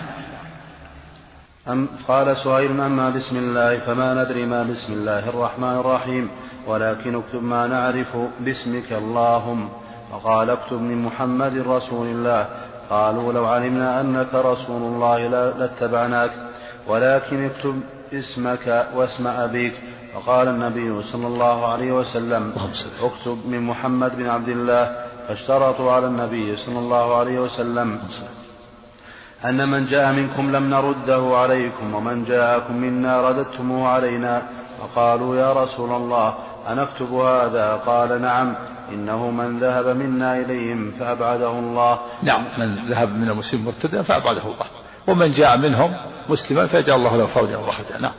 أم 1.67 1.87
قال 2.07 2.37
سهيل 2.37 2.81
أما 2.81 3.09
بسم 3.09 3.37
الله 3.37 3.79
فما 3.79 4.23
ندري 4.23 4.45
ما 4.45 4.63
بسم 4.63 4.93
الله 4.93 5.29
الرحمن 5.29 5.75
الرحيم 5.79 6.29
ولكن 6.67 7.15
اكتب 7.15 7.43
ما 7.43 7.67
نعرف 7.67 8.17
باسمك 8.39 8.93
اللهم. 8.93 9.69
فقال 10.11 10.49
اكتب 10.49 10.81
من 10.81 11.03
محمد 11.03 11.57
رسول 11.57 12.07
الله. 12.07 12.47
قالوا 12.89 13.33
لو 13.33 13.45
علمنا 13.45 14.01
أنك 14.01 14.33
رسول 14.33 14.81
الله 14.81 15.27
لاتبعناك 15.27 16.31
ولكن 16.87 17.45
اكتب 17.45 17.81
اسمك 18.13 18.87
واسم 18.95 19.27
أبيك. 19.27 19.73
فقال 20.13 20.47
النبي 20.47 21.03
صلى 21.11 21.27
الله 21.27 21.67
عليه 21.67 21.91
وسلم 21.91 22.53
اكتب 23.01 23.37
من 23.47 23.59
محمد 23.59 24.15
بن 24.17 24.27
عبد 24.27 24.49
الله. 24.49 24.95
فاشترطوا 25.27 25.91
على 25.91 26.07
النبي 26.07 26.55
صلى 26.55 26.79
الله 26.79 27.17
عليه 27.17 27.39
وسلم. 27.39 27.99
أن 29.45 29.69
من 29.69 29.85
جاء 29.87 30.13
منكم 30.13 30.55
لم 30.55 30.69
نرده 30.69 31.37
عليكم 31.37 31.93
ومن 31.93 32.25
جاءكم 32.25 32.75
منا 32.75 33.29
رددتموه 33.29 33.87
علينا 33.87 34.41
فقالوا 34.79 35.35
يا 35.35 35.53
رسول 35.53 35.91
الله 35.91 36.35
أنكتب 36.69 37.13
هذا؟ 37.13 37.73
قال 37.85 38.21
نعم 38.21 38.55
إنه 38.91 39.31
من 39.31 39.59
ذهب 39.59 39.87
منا 39.87 40.37
إليهم 40.37 40.91
فأبعده 40.99 41.51
الله. 41.51 41.99
نعم 42.23 42.43
من 42.57 42.75
ذهب 42.89 43.15
من 43.15 43.29
المسلم 43.29 43.65
مرتدا 43.65 44.01
فأبعده 44.01 44.41
الله. 44.41 44.65
ومن 45.07 45.31
جاء 45.31 45.57
منهم 45.57 45.93
مسلما 46.29 46.67
فيجعل 46.67 46.97
الله 46.97 47.17
له 47.17 47.25
فرجا 47.25 47.57
ومخرجا. 47.57 47.97
نعم. 47.99 48.13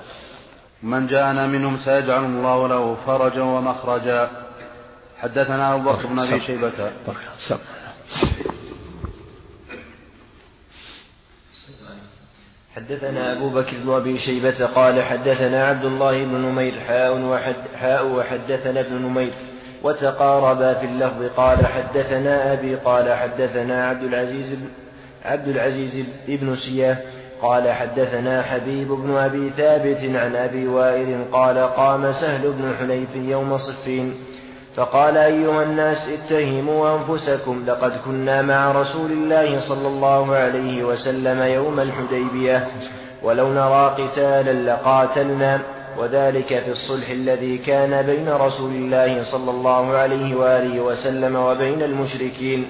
من 0.82 1.06
جاءنا 1.06 1.46
منهم 1.46 1.76
سيجعل 1.84 2.24
الله 2.24 2.68
له 2.68 2.96
فرجا 3.06 3.42
ومخرجا. 3.42 4.30
حدثنا 5.20 5.74
أبو 5.74 5.92
بكر 5.92 6.06
بن 6.06 6.18
أبي 6.18 6.40
شيبة. 6.40 6.90
حدثنا 12.76 13.32
أبو 13.32 13.48
بكر 13.48 13.76
بن 13.84 13.90
أبي 13.92 14.18
شيبة 14.18 14.66
قال 14.66 15.02
حدثنا 15.02 15.66
عبد 15.66 15.84
الله 15.84 16.24
بن 16.24 16.34
نمير 16.34 16.80
حاء 16.80 17.20
وحد 17.20 17.54
حاء 17.80 18.06
وحدثنا 18.06 18.80
ابن 18.80 18.94
نمير 18.94 19.32
وتقاربا 19.82 20.74
في 20.74 20.86
اللفظ 20.86 21.22
قال 21.36 21.66
حدثنا 21.66 22.52
أبي 22.52 22.74
قال 22.74 23.12
حدثنا 23.14 23.88
عبد 23.88 24.04
العزيز 24.04 24.58
عبد 25.24 25.48
العزيز 25.48 26.04
بن 26.28 26.56
سياه 26.56 26.96
قال 27.42 27.72
حدثنا 27.72 28.42
حبيب 28.42 28.88
بن 28.88 29.16
أبي 29.16 29.50
ثابت 29.56 29.98
عن 30.16 30.36
أبي 30.36 30.66
وائل 30.66 31.24
قال 31.32 31.58
قام 31.58 32.12
سهل 32.12 32.52
بن 32.52 32.74
حنيف 32.80 33.16
يوم 33.16 33.58
صفين. 33.58 34.14
فقال 34.78 35.16
أيها 35.16 35.62
الناس 35.62 36.08
اتهموا 36.08 36.96
أنفسكم 36.96 37.64
لقد 37.66 37.92
كنا 38.04 38.42
مع 38.42 38.72
رسول 38.72 39.10
الله 39.12 39.60
صلى 39.68 39.88
الله 39.88 40.34
عليه 40.36 40.84
وسلم 40.84 41.42
يوم 41.42 41.80
الحديبية 41.80 42.68
ولو 43.22 43.48
نرى 43.48 43.94
قتالا 43.98 44.72
لقاتلنا 44.72 45.60
وذلك 45.98 46.46
في 46.46 46.70
الصلح 46.70 47.08
الذي 47.10 47.58
كان 47.58 48.06
بين 48.06 48.28
رسول 48.28 48.70
الله 48.70 49.24
صلى 49.32 49.50
الله 49.50 49.96
عليه 49.96 50.34
وآله 50.36 50.80
وسلم 50.80 51.36
وبين 51.36 51.82
المشركين. 51.82 52.68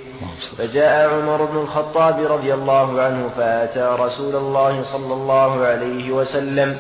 فجاء 0.59 1.11
عمر 1.14 1.44
بن 1.44 1.57
الخطاب 1.57 2.16
رضي 2.31 2.55
الله 2.55 3.03
عنه 3.03 3.29
فأتى 3.37 3.97
رسول 4.01 4.37
الله 4.37 4.83
صلى 4.92 5.14
الله 5.14 5.66
عليه 5.66 6.12
وسلم 6.12 6.77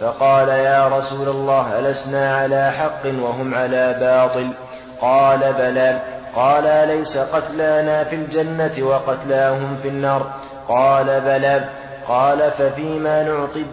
فقال 0.00 0.48
يا 0.48 0.88
رسول 0.88 1.28
الله 1.28 1.78
ألسنا 1.78 2.36
على 2.36 2.72
حق 2.72 3.04
وهم 3.22 3.54
على 3.54 3.96
باطل. 4.00 4.48
قال 5.04 5.52
بلى. 5.52 6.00
قال 6.36 6.66
أليس 6.66 7.16
قتلانا 7.16 8.04
في 8.04 8.16
الجنة 8.16 8.86
وقتلاهم 8.86 9.76
في 9.82 9.88
النار؟ 9.88 10.30
قال 10.68 11.20
بلى. 11.20 11.64
قال 12.08 12.50
ففيما 12.50 13.22
نعطي 13.22 13.64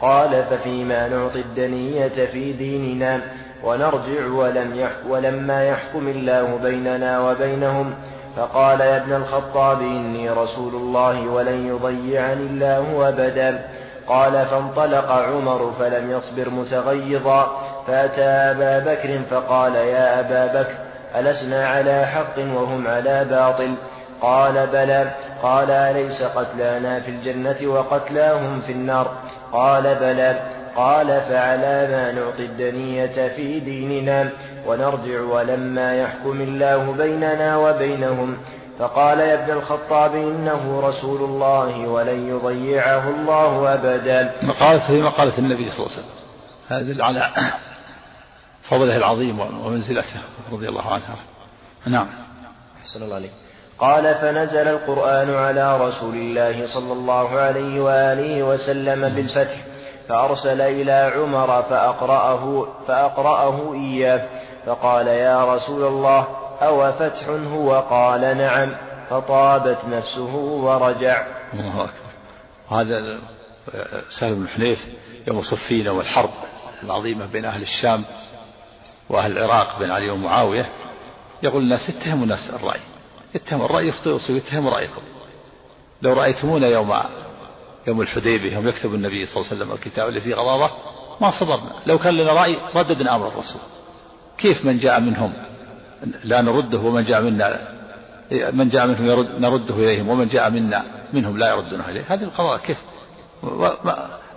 قال 0.00 0.44
ففيما 0.50 1.08
نعطي 1.08 1.40
الدنية 1.40 2.26
في 2.32 2.52
ديننا 2.52 3.20
ونرجع 3.64 4.26
ولم 4.32 4.74
يحك 4.74 5.00
ولما 5.08 5.64
يحكم 5.64 6.08
الله 6.08 6.58
بيننا 6.62 7.20
وبينهم. 7.20 7.94
فقال 8.36 8.80
يا 8.80 8.96
ابن 8.96 9.12
الخطاب 9.12 9.80
إني 9.80 10.30
رسول 10.30 10.74
الله 10.74 11.28
ولن 11.28 11.66
يضيعني 11.66 12.46
الله 12.46 13.08
أبدا. 13.08 13.60
قال 14.06 14.46
فانطلق 14.46 15.10
عمر 15.10 15.72
فلم 15.78 16.10
يصبر 16.10 16.50
متغيظا. 16.50 17.69
فأتى 17.90 18.22
أبا 18.22 18.78
بكر 18.78 19.20
فقال 19.30 19.74
يا 19.74 20.20
أبا 20.20 20.62
بكر 20.62 20.74
ألسنا 21.16 21.68
على 21.68 22.06
حق 22.06 22.38
وهم 22.38 22.86
على 22.86 23.24
باطل؟ 23.24 23.74
قال 24.22 24.66
بلى. 24.66 25.10
قال 25.42 25.70
أليس 25.70 26.22
قتلانا 26.22 27.00
في 27.00 27.10
الجنة 27.10 27.56
وقتلاهم 27.66 28.60
في 28.60 28.72
النار؟ 28.72 29.12
قال 29.52 29.82
بلى. 29.82 30.40
قال 30.76 31.06
فعلى 31.06 31.88
ما 31.90 32.12
نعطي 32.12 32.44
الدنية 32.44 33.28
في 33.28 33.60
ديننا 33.60 34.28
ونرجع 34.66 35.20
ولما 35.20 35.94
يحكم 35.94 36.40
الله 36.40 36.92
بيننا 36.92 37.56
وبينهم. 37.56 38.36
فقال 38.78 39.20
يا 39.20 39.34
ابن 39.34 39.52
الخطاب 39.52 40.14
إنه 40.14 40.80
رسول 40.84 41.20
الله 41.20 41.88
ولن 41.88 42.28
يضيعه 42.28 43.08
الله 43.08 43.74
أبدا. 43.74 44.32
مقالة 44.42 44.86
في 44.86 45.02
مقالة 45.02 45.38
النبي 45.38 45.70
صلى 45.70 45.86
الله 45.86 45.96
عليه 45.96 45.98
وسلم. 45.98 46.20
هذا 46.68 47.04
على 47.04 47.30
فضله 48.70 48.96
العظيم 48.96 49.40
ومنزلته 49.40 50.20
رضي 50.52 50.68
الله 50.68 50.92
عنه 50.92 51.02
نعم. 51.86 52.06
أحسن 52.82 53.02
الله 53.02 53.14
عليك. 53.14 53.30
قال 53.78 54.14
فنزل 54.14 54.68
القرآن 54.68 55.34
على 55.34 55.80
رسول 55.88 56.14
الله 56.14 56.66
صلى 56.74 56.92
الله 56.92 57.30
عليه 57.30 57.80
وآله 57.80 58.42
وسلم 58.42 59.08
بالفتح 59.08 59.64
فأرسل 60.08 60.60
إلى 60.60 61.12
عمر 61.16 61.62
فأقرأه, 61.62 62.66
فأقرأه 62.88 63.74
إياه 63.74 64.28
فقال 64.66 65.06
يا 65.06 65.54
رسول 65.54 65.84
الله 65.84 66.26
أو 66.62 66.92
فتح 66.92 67.28
هو؟ 67.28 67.80
قال 67.80 68.20
نعم. 68.20 68.76
فطابت 69.10 69.78
نفسه 69.88 70.34
ورجع. 70.36 71.26
الله 71.54 71.84
أكبر. 71.84 72.10
هذا 72.70 73.18
سهل 74.20 74.34
بن 74.34 74.48
حنيف 74.48 74.78
يوم 75.28 75.42
صفين 75.42 75.86
يوم 75.86 76.00
الحرب 76.00 76.30
العظيمة 76.82 77.26
بين 77.26 77.44
أهل 77.44 77.62
الشام 77.62 78.04
وأهل 79.10 79.38
العراق 79.38 79.78
بين 79.78 79.90
علي 79.90 80.10
ومعاوية 80.10 80.68
يقول 81.42 81.62
الناس 81.62 81.90
اتهموا 81.90 82.24
الناس 82.24 82.50
الرأي. 82.50 82.80
اتهموا 83.34 83.66
الرأي 83.66 83.88
يخطئ 83.88 84.10
ويصيب 84.10 84.36
اتهموا 84.36 84.70
رأيكم. 84.70 85.02
لو 86.02 86.12
رأيتمونا 86.12 86.66
يوم 86.66 86.94
يوم 87.86 88.00
الحديبية 88.00 88.54
يوم 88.54 88.68
يكتب 88.68 88.94
النبي 88.94 89.26
صلى 89.26 89.36
الله 89.36 89.50
عليه 89.50 89.62
وسلم 89.62 89.72
الكتاب 89.72 90.08
اللي 90.08 90.20
فيه 90.20 90.34
غضاضة 90.34 90.70
ما 91.20 91.30
صبرنا. 91.40 91.70
لو 91.86 91.98
كان 91.98 92.14
لنا 92.14 92.32
رأي 92.32 92.58
رددنا 92.74 93.16
أمر 93.16 93.28
الرسول. 93.28 93.60
كيف 94.38 94.64
من 94.64 94.78
جاء 94.78 95.00
منهم؟ 95.00 95.32
لا 96.24 96.42
نرده 96.42 96.78
ومن 96.78 97.04
جاء 97.04 97.22
منا 97.22 97.60
من 98.52 98.68
جاء 98.68 98.86
منهم 98.86 99.06
يرد 99.06 99.40
نرده 99.40 99.74
إليهم 99.74 100.08
ومن 100.08 100.28
جاء 100.28 100.50
منا 100.50 100.84
منهم 101.12 101.38
لا 101.38 101.50
يردونه 101.50 101.88
إليه. 101.88 102.04
هذه 102.08 102.22
القضاء 102.22 102.58
كيف؟ 102.58 102.78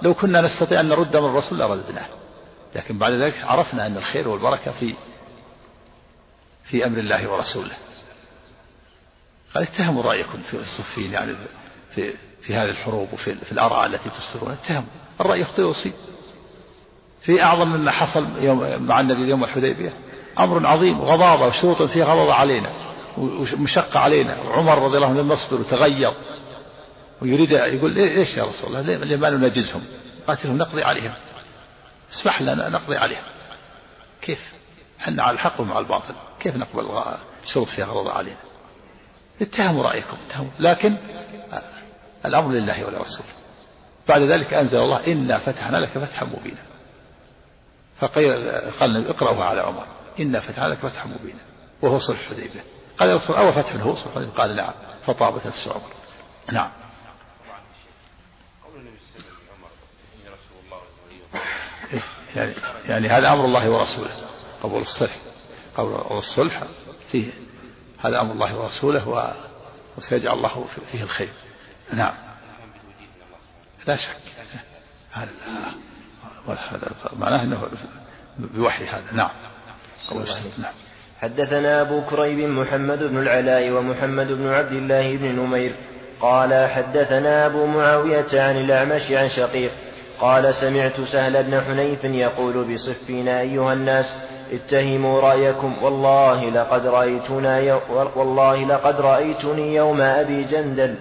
لو 0.01 0.13
كنا 0.13 0.41
نستطيع 0.41 0.79
أن 0.79 0.89
نرد 0.89 1.17
من 1.17 1.25
الرسول 1.25 1.59
لرددناه 1.59 2.05
لكن 2.75 2.97
بعد 2.97 3.13
ذلك 3.13 3.43
عرفنا 3.43 3.85
أن 3.85 3.97
الخير 3.97 4.27
والبركة 4.27 4.71
في 4.71 4.93
في 6.63 6.85
أمر 6.85 6.99
الله 6.99 7.29
ورسوله. 7.29 7.77
قال 9.55 9.63
اتهموا 9.63 10.03
رأيكم 10.03 10.41
في 10.41 10.57
الصفين 10.57 11.13
يعني 11.13 11.35
في 11.95 12.13
في 12.41 12.55
هذه 12.55 12.69
الحروب 12.69 13.13
وفي 13.13 13.35
في 13.35 13.51
الآراء 13.51 13.85
التي 13.85 14.09
تصدرون 14.09 14.51
اتهموا. 14.51 14.89
الرأي 15.21 15.41
يخطئ 15.41 15.61
ويصيب. 15.61 15.93
في 17.21 17.43
أعظم 17.43 17.67
مما 17.67 17.91
حصل 17.91 18.27
يوم 18.41 18.83
مع 18.83 18.99
النبي 18.99 19.29
يوم 19.29 19.43
الحديبية 19.43 19.93
أمر 20.39 20.67
عظيم 20.67 21.01
غضاضة 21.01 21.47
وشروط 21.47 21.81
فيه 21.81 22.03
غضاضة 22.03 22.33
علينا 22.33 22.69
ومشقة 23.17 23.99
علينا. 23.99 24.41
وعمر 24.41 24.85
رضي 24.85 24.97
الله 24.97 25.07
عنه 25.07 25.21
لم 25.21 25.31
يصبر 25.31 25.59
وتغير 25.61 26.13
ويريد 27.21 27.51
يقول 27.51 27.93
ليش 27.93 28.37
يا 28.37 28.43
رسول 28.43 28.75
الله؟ 28.75 28.81
ليه 29.05 29.17
ما 29.17 29.29
ننجزهم؟ 29.29 29.81
قاتلهم 30.27 30.57
نقضي 30.57 30.83
عليهم. 30.83 31.13
اسمح 32.13 32.41
لنا 32.41 32.69
نقضي 32.69 32.97
عليهم 32.97 33.23
كيف؟ 34.21 34.53
إحنا 34.99 35.23
على 35.23 35.35
الحق 35.35 35.61
ومع 35.61 35.79
الباطل. 35.79 36.13
كيف 36.39 36.55
نقبل 36.55 36.89
شروط 37.45 37.67
فيها 37.67 37.85
غضاضة 37.85 38.11
علينا؟ 38.11 38.37
اتهموا 39.41 39.83
رأيكم 39.83 40.17
اتهموا. 40.27 40.51
لكن 40.59 40.97
الأمر 42.25 42.51
لله 42.51 42.85
ولرسوله. 42.85 43.29
بعد 44.07 44.21
ذلك 44.21 44.53
أنزل 44.53 44.77
الله 44.77 45.07
إنا 45.07 45.37
فتحنا 45.37 45.77
لك 45.77 45.89
فتحا 45.89 46.25
مبينا. 46.25 46.61
فقال 47.99 48.61
قال 48.79 49.07
اقرأوها 49.07 49.45
على 49.45 49.61
عمر. 49.61 49.85
إنا 50.19 50.39
فتحنا 50.39 50.67
لك 50.67 50.77
فتحا 50.77 51.07
مبينا. 51.07 51.39
وهو 51.81 51.99
صلح 51.99 52.19
الحديبية. 52.19 52.63
قال 52.99 53.09
يا 53.09 53.15
رسول 53.15 53.35
أول 53.35 53.53
فتح 53.53 53.75
هو 53.75 53.95
صلح 53.95 54.29
قال 54.37 54.55
نعم. 54.55 54.73
فطابت 55.05 55.47
نفس 55.47 55.67
عمر. 55.67 55.91
نعم. 56.51 56.69
يعني 62.35 62.53
يعني 62.85 63.07
هذا 63.07 63.33
أمر 63.33 63.45
الله 63.45 63.69
ورسوله. 63.69 64.11
قبول 64.63 64.81
الصلح. 64.81 65.15
قبول 65.77 66.17
الصلح 66.17 66.63
فيه. 67.11 67.27
هذا 67.99 68.21
أمر 68.21 68.33
الله 68.33 68.57
ورسوله 68.59 69.33
وسيجعل 69.97 70.37
الله 70.37 70.65
فيه 70.91 71.03
الخير. 71.03 71.29
نعم. 71.93 72.13
لا 73.87 73.95
شك. 73.95 74.17
هذا 75.11 75.29
معناه 77.19 77.43
أنه 77.43 77.67
بوحي 78.37 78.85
هذا. 78.85 79.03
نعم. 79.11 79.29
نعم. 80.57 80.73
حدثنا 81.21 81.81
أبو 81.81 82.01
كريب 82.01 82.49
محمد 82.49 82.99
بن 83.03 83.17
العلاء 83.17 83.71
ومحمد 83.71 84.27
بن 84.27 84.47
عبد 84.47 84.71
الله 84.71 85.17
بن 85.17 85.25
نمير 85.25 85.73
قال 86.21 86.69
حدثنا 86.69 87.45
أبو 87.45 87.65
معاوية 87.65 88.41
عن 88.41 88.57
الأعمش 88.57 89.11
عن 89.11 89.29
شقيق 89.29 89.71
قال 90.19 90.55
سمعت 90.55 91.01
سهل 91.01 91.43
بن 91.43 91.61
حنيف 91.61 92.03
يقول 92.03 92.73
بصفنا 92.73 93.39
أيها 93.41 93.73
الناس 93.73 94.05
اتهموا 94.51 95.21
رأيكم 95.21 95.73
والله 95.81 96.49
لقد 96.49 96.87
رأيتنا 96.87 97.79
والله 98.15 98.65
لقد 98.65 99.01
رأيتني 99.01 99.75
يوم 99.75 100.01
أبي 100.01 100.43
جندل 100.43 100.95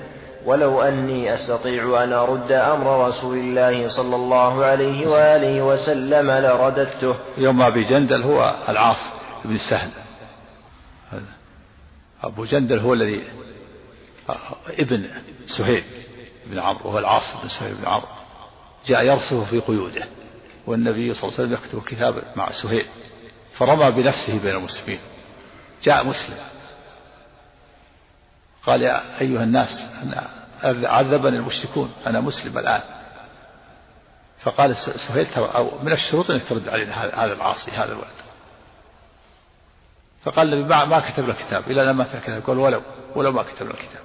ولو 0.46 0.83
أني 0.83 1.35
أستطيع 1.35 2.05
أن 2.05 2.12
أرد 2.12 2.53
أمر 2.53 3.09
رسول 3.09 3.37
الله 3.38 3.88
صلى 3.88 4.16
الله 4.16 4.64
عليه 4.64 5.07
وآله 5.07 5.62
وسلم 5.62 6.31
لرددته. 6.31 7.14
يوم 7.38 7.62
أبي 7.62 7.85
جندل 7.85 8.22
هو 8.22 8.55
العاص 8.68 8.98
بن 9.44 9.59
سهل. 9.59 9.90
أبو 12.22 12.44
جندل 12.44 12.79
هو 12.79 12.92
الذي 12.92 13.22
ابن 14.79 15.05
سهيل 15.59 15.85
بن 16.46 16.59
عمرو 16.59 16.88
وهو 16.88 16.98
العاص 16.98 17.37
بن 17.42 17.48
سهيل 17.48 17.75
بن 17.75 17.87
عمرو. 17.87 18.22
جاء 18.87 19.05
يرسف 19.05 19.51
في 19.51 19.61
قيوده 19.61 20.05
والنبي 20.66 21.14
صلى 21.14 21.23
الله 21.23 21.40
عليه 21.40 21.49
وسلم 21.49 21.53
يكتب 21.53 21.83
كتاب 21.83 22.23
مع 22.37 22.53
سهيل 22.53 22.87
فرمى 23.59 23.90
بنفسه 23.90 24.38
بين 24.38 24.57
المسلمين 24.57 25.01
جاء 25.83 26.07
مسلم. 26.07 26.37
قال 28.66 28.83
يا 28.83 29.21
أيها 29.21 29.42
الناس 29.42 29.68
أنا 30.03 30.31
عذبني 30.88 31.37
المشركون 31.37 31.92
أنا 32.07 32.21
مسلم 32.21 32.59
الآن. 32.59 32.81
فقال 34.42 34.77
سهيل 34.77 35.27
أو 35.35 35.71
من 35.83 35.92
الشروط 35.92 36.31
أنك 36.31 36.49
ترد 36.49 36.68
علينا 36.68 37.25
هذا 37.25 37.33
العاصي 37.33 37.71
هذا 37.71 37.92
الولد 37.92 38.23
فقال 40.25 40.55
النبي 40.55 40.68
ما, 40.68 40.85
ما 40.85 41.01
كتب 41.01 41.29
له 41.29 41.35
كتاب 41.35 41.71
إلى 41.71 41.85
لما 41.85 42.05
كتب 42.05 42.42
قال 42.47 42.59
ولو 42.59 42.83
ولو 43.16 43.33
ما 43.33 43.42
كتب 43.42 43.66
له 43.66 43.73
كتاب. 43.75 44.03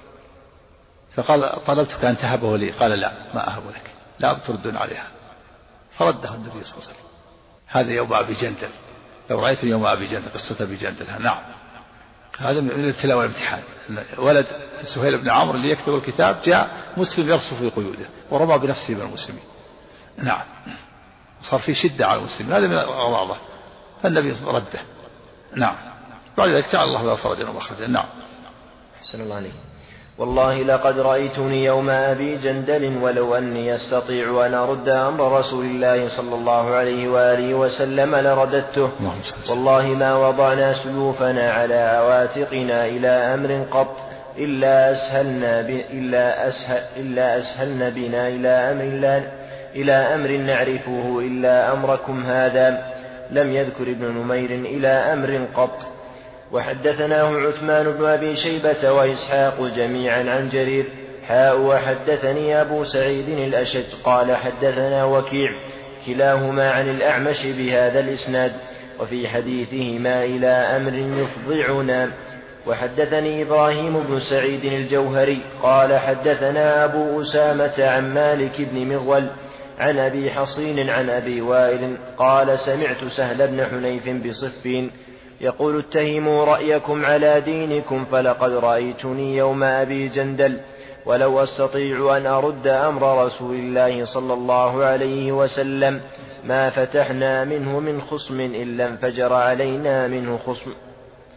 فقال 1.16 1.64
طلبتك 1.64 2.04
أن 2.04 2.18
تهبه 2.18 2.56
لي؟ 2.56 2.70
قال 2.70 2.90
لا 2.90 3.12
ما 3.34 3.48
أهب 3.48 3.62
لك. 3.68 3.97
لا 4.18 4.38
تردون 4.46 4.76
عليها. 4.76 5.06
فرده 5.98 6.34
النبي 6.34 6.64
صلى 6.64 6.74
الله 6.74 6.88
عليه 6.88 6.90
وسلم. 6.90 7.08
هذا 7.66 7.92
يوم 7.92 8.14
أبي 8.14 8.34
جندل. 8.34 8.68
لو 9.30 9.40
رأيت 9.40 9.64
يوم 9.64 9.86
أبي 9.86 10.06
جندل 10.06 10.28
قصة 10.28 10.64
أبي 10.64 10.76
جندل 10.76 11.22
نعم. 11.22 11.38
هذا 12.38 12.60
من 12.60 12.70
الابتلاء 12.70 13.18
والامتحان. 13.18 13.62
ولد 14.18 14.46
سهيل 14.94 15.18
بن 15.18 15.30
عمرو 15.30 15.56
اللي 15.56 15.72
يكتب 15.72 15.94
الكتاب 15.94 16.40
جاء 16.44 16.70
مسلم 16.96 17.28
يرصف 17.28 17.54
في 17.54 17.70
قيوده 17.70 18.06
ورمى 18.30 18.58
بنفسه 18.58 18.94
من 18.94 19.00
المسلمين. 19.00 19.44
نعم. 20.16 20.44
صار 21.42 21.60
في 21.60 21.74
شدة 21.74 22.06
على 22.06 22.20
المسلمين. 22.20 22.52
هذا 22.52 22.66
من 22.66 22.78
الغضاضة 22.78 23.36
فالنبي 24.02 24.36
رده. 24.44 24.80
نعم. 25.56 25.76
بعد 26.38 26.48
ذلك 26.48 26.72
جعل 26.72 26.84
الله 26.84 27.02
له 27.02 27.16
فرجا 27.16 27.48
ومخرجا. 27.48 27.86
نعم. 27.86 28.08
أحسن 28.98 29.20
الله 29.20 29.36
عليك. 29.36 29.52
والله 30.18 30.62
لقد 30.62 30.98
رأيتني 30.98 31.64
يوم 31.64 31.90
أبي 31.90 32.36
جندل 32.36 32.98
ولو 33.02 33.34
أني 33.34 33.74
أستطيع 33.74 34.46
أن 34.46 34.54
أرد 34.54 34.88
أمر 34.88 35.38
رسول 35.38 35.64
الله 35.64 36.08
صلى 36.08 36.34
الله 36.34 36.74
عليه 36.74 37.08
وآله 37.08 37.54
وسلم 37.54 38.14
لرددته. 38.14 38.90
والله 39.50 39.82
ما 39.82 40.16
وضعنا 40.28 40.74
سيوفنا 40.82 41.52
على 41.52 41.74
عواتقنا 41.74 42.86
إلى 42.86 43.08
أمر 43.08 43.66
قط 43.70 43.96
إلا 44.38 44.92
أسهلنا 44.92 45.62
ب... 45.62 45.70
إلا 45.90 46.48
أسهل 46.48 46.82
إلا 46.96 47.38
أسهلنا 47.38 47.88
بنا 47.88 48.28
إلى 48.28 48.48
أمر 48.48 48.98
لا 48.98 49.20
إلى 49.74 49.92
أمر 49.92 50.30
نعرفه 50.30 51.18
إلا 51.20 51.72
أمركم 51.72 52.22
هذا. 52.22 52.66
لم 53.30 53.52
يذكر 53.52 53.82
ابن 53.82 54.06
نمير 54.18 54.50
إلى 54.50 54.88
أمر 54.88 55.46
قط. 55.54 55.78
وحدثناه 56.52 57.48
عثمان 57.48 57.92
بن 57.92 58.04
أبي 58.04 58.36
شيبة 58.36 58.92
وإسحاق 58.92 59.60
جميعا 59.76 60.30
عن 60.30 60.48
جرير. 60.48 60.84
حاء 61.28 61.60
وحدثني 61.60 62.60
أبو 62.60 62.84
سعيد 62.84 63.28
الأشج. 63.28 63.84
قال 64.04 64.36
حدثنا 64.36 65.04
وكيع 65.04 65.50
كلاهما 66.06 66.70
عن 66.70 66.90
الأعمش 66.90 67.46
بهذا 67.46 68.00
الإسناد 68.00 68.52
وفي 69.00 69.28
حديثهما 69.28 70.24
إلى 70.24 70.46
أمر 70.46 70.92
يفضعنا. 71.22 72.10
وحدثني 72.66 73.42
إبراهيم 73.42 74.00
بن 74.00 74.20
سعيد 74.20 74.64
الجوهري. 74.64 75.40
قال 75.62 75.98
حدثنا 75.98 76.84
أبو 76.84 77.22
أسامة 77.22 77.86
عن 77.88 78.14
مالك 78.14 78.60
بن 78.72 78.94
مغول 78.94 79.26
عن 79.78 79.98
أبي 79.98 80.30
حصين 80.30 80.90
عن 80.90 81.10
أبي 81.10 81.40
وائل. 81.40 81.96
قال 82.18 82.58
سمعت 82.58 83.04
سهل 83.16 83.48
بن 83.48 83.66
حنيف 83.66 84.26
بصفين. 84.26 84.90
يقول 85.40 85.78
اتهموا 85.78 86.44
رأيكم 86.44 87.04
على 87.04 87.40
دينكم 87.40 88.04
فلقد 88.04 88.52
رأيتني 88.52 89.36
يوم 89.36 89.62
أبي 89.62 90.08
جندل 90.08 90.60
ولو 91.06 91.42
أستطيع 91.42 92.16
أن 92.16 92.26
أرد 92.26 92.66
أمر 92.66 93.26
رسول 93.26 93.54
الله 93.54 94.04
صلى 94.04 94.32
الله 94.32 94.84
عليه 94.84 95.32
وسلم 95.32 96.00
ما 96.44 96.70
فتحنا 96.70 97.44
منه 97.44 97.80
من 97.80 98.00
خصم 98.00 98.40
إلا 98.40 98.88
انفجر 98.88 99.32
علينا 99.32 100.08
منه 100.08 100.38
خصم. 100.38 100.72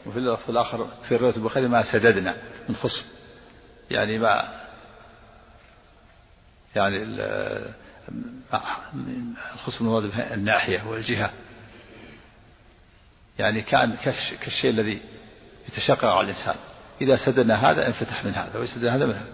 وفي 0.06 0.18
اللفظ 0.18 0.50
الآخر 0.50 0.88
في 1.08 1.16
رواية 1.16 1.36
البخاري 1.36 1.68
ما 1.68 1.84
سددنا 1.92 2.36
من 2.70 2.76
خصم. 2.76 3.06
يعني 3.92 4.18
ما 4.18 4.44
يعني 6.76 7.04
الخصم 9.56 9.86
المراد 9.86 10.12
الناحية 10.32 10.84
والجهة. 10.90 11.32
يعني 13.42 13.62
كان 13.62 13.96
كالشيء 14.44 14.70
الذي 14.70 15.02
يتشقق 15.68 16.06
على 16.06 16.22
الإنسان. 16.22 16.56
إذا 17.02 17.18
سددنا 17.26 17.72
هذا 17.72 17.88
انفتح 17.88 18.26
من 18.26 18.34
هذا 18.34 18.60
ويسددنا 18.60 18.96
هذا 18.96 19.06
من 19.06 19.14
هذا. 19.14 19.34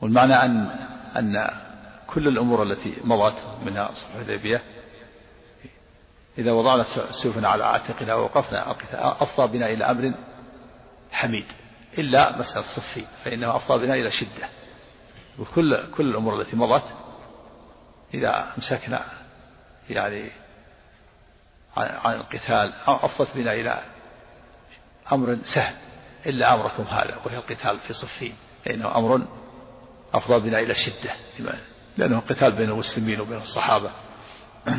والمعنى 0.00 0.34
أن 0.34 0.76
أن 1.16 1.50
كل 2.06 2.28
الأمور 2.28 2.62
التي 2.62 2.94
مضت 3.04 3.34
منها 3.64 3.90
صلح 3.94 4.14
الحديبية 4.14 4.62
إذا 6.38 6.52
وضعنا 6.52 6.84
سيوفنا 7.22 7.48
على 7.48 7.64
عاتقنا 7.64 8.14
ووقفنا 8.14 8.76
أفضى 8.92 9.58
بنا 9.58 9.66
إلى 9.66 9.84
أمر 9.84 10.14
حميد 11.12 11.46
إلا 11.98 12.38
مسألة 12.38 12.64
صفي 12.76 13.04
فإنه 13.24 13.56
أفضى 13.56 13.86
بنا 13.86 13.94
إلى 13.94 14.10
شدة. 14.10 14.48
وكل 15.38 15.90
كل 15.90 16.08
الأمور 16.10 16.40
التي 16.40 16.56
مضت 16.56 16.84
إذا 18.14 18.52
أمسكنا 18.56 19.04
يعني 19.90 20.30
عن 21.76 22.14
القتال. 22.14 22.72
أفضت 22.86 23.36
بنا 23.36 23.52
إلى 23.52 23.80
أمر 25.12 25.36
سهل 25.54 25.74
إلا 26.26 26.54
أمركم 26.54 26.82
هذا 26.82 27.14
وهي 27.24 27.36
القتال 27.36 27.78
في 27.78 27.92
صفين. 27.92 28.34
فإنه 28.64 28.98
أمر 28.98 29.22
أفضى 30.14 30.50
بنا 30.50 30.58
إلى 30.58 30.72
الشدة 30.72 31.10
لأنه 31.98 32.20
قتال 32.20 32.52
بين 32.52 32.70
المسلمين 32.70 33.20
وبين 33.20 33.38
الصحابة. 33.38 33.90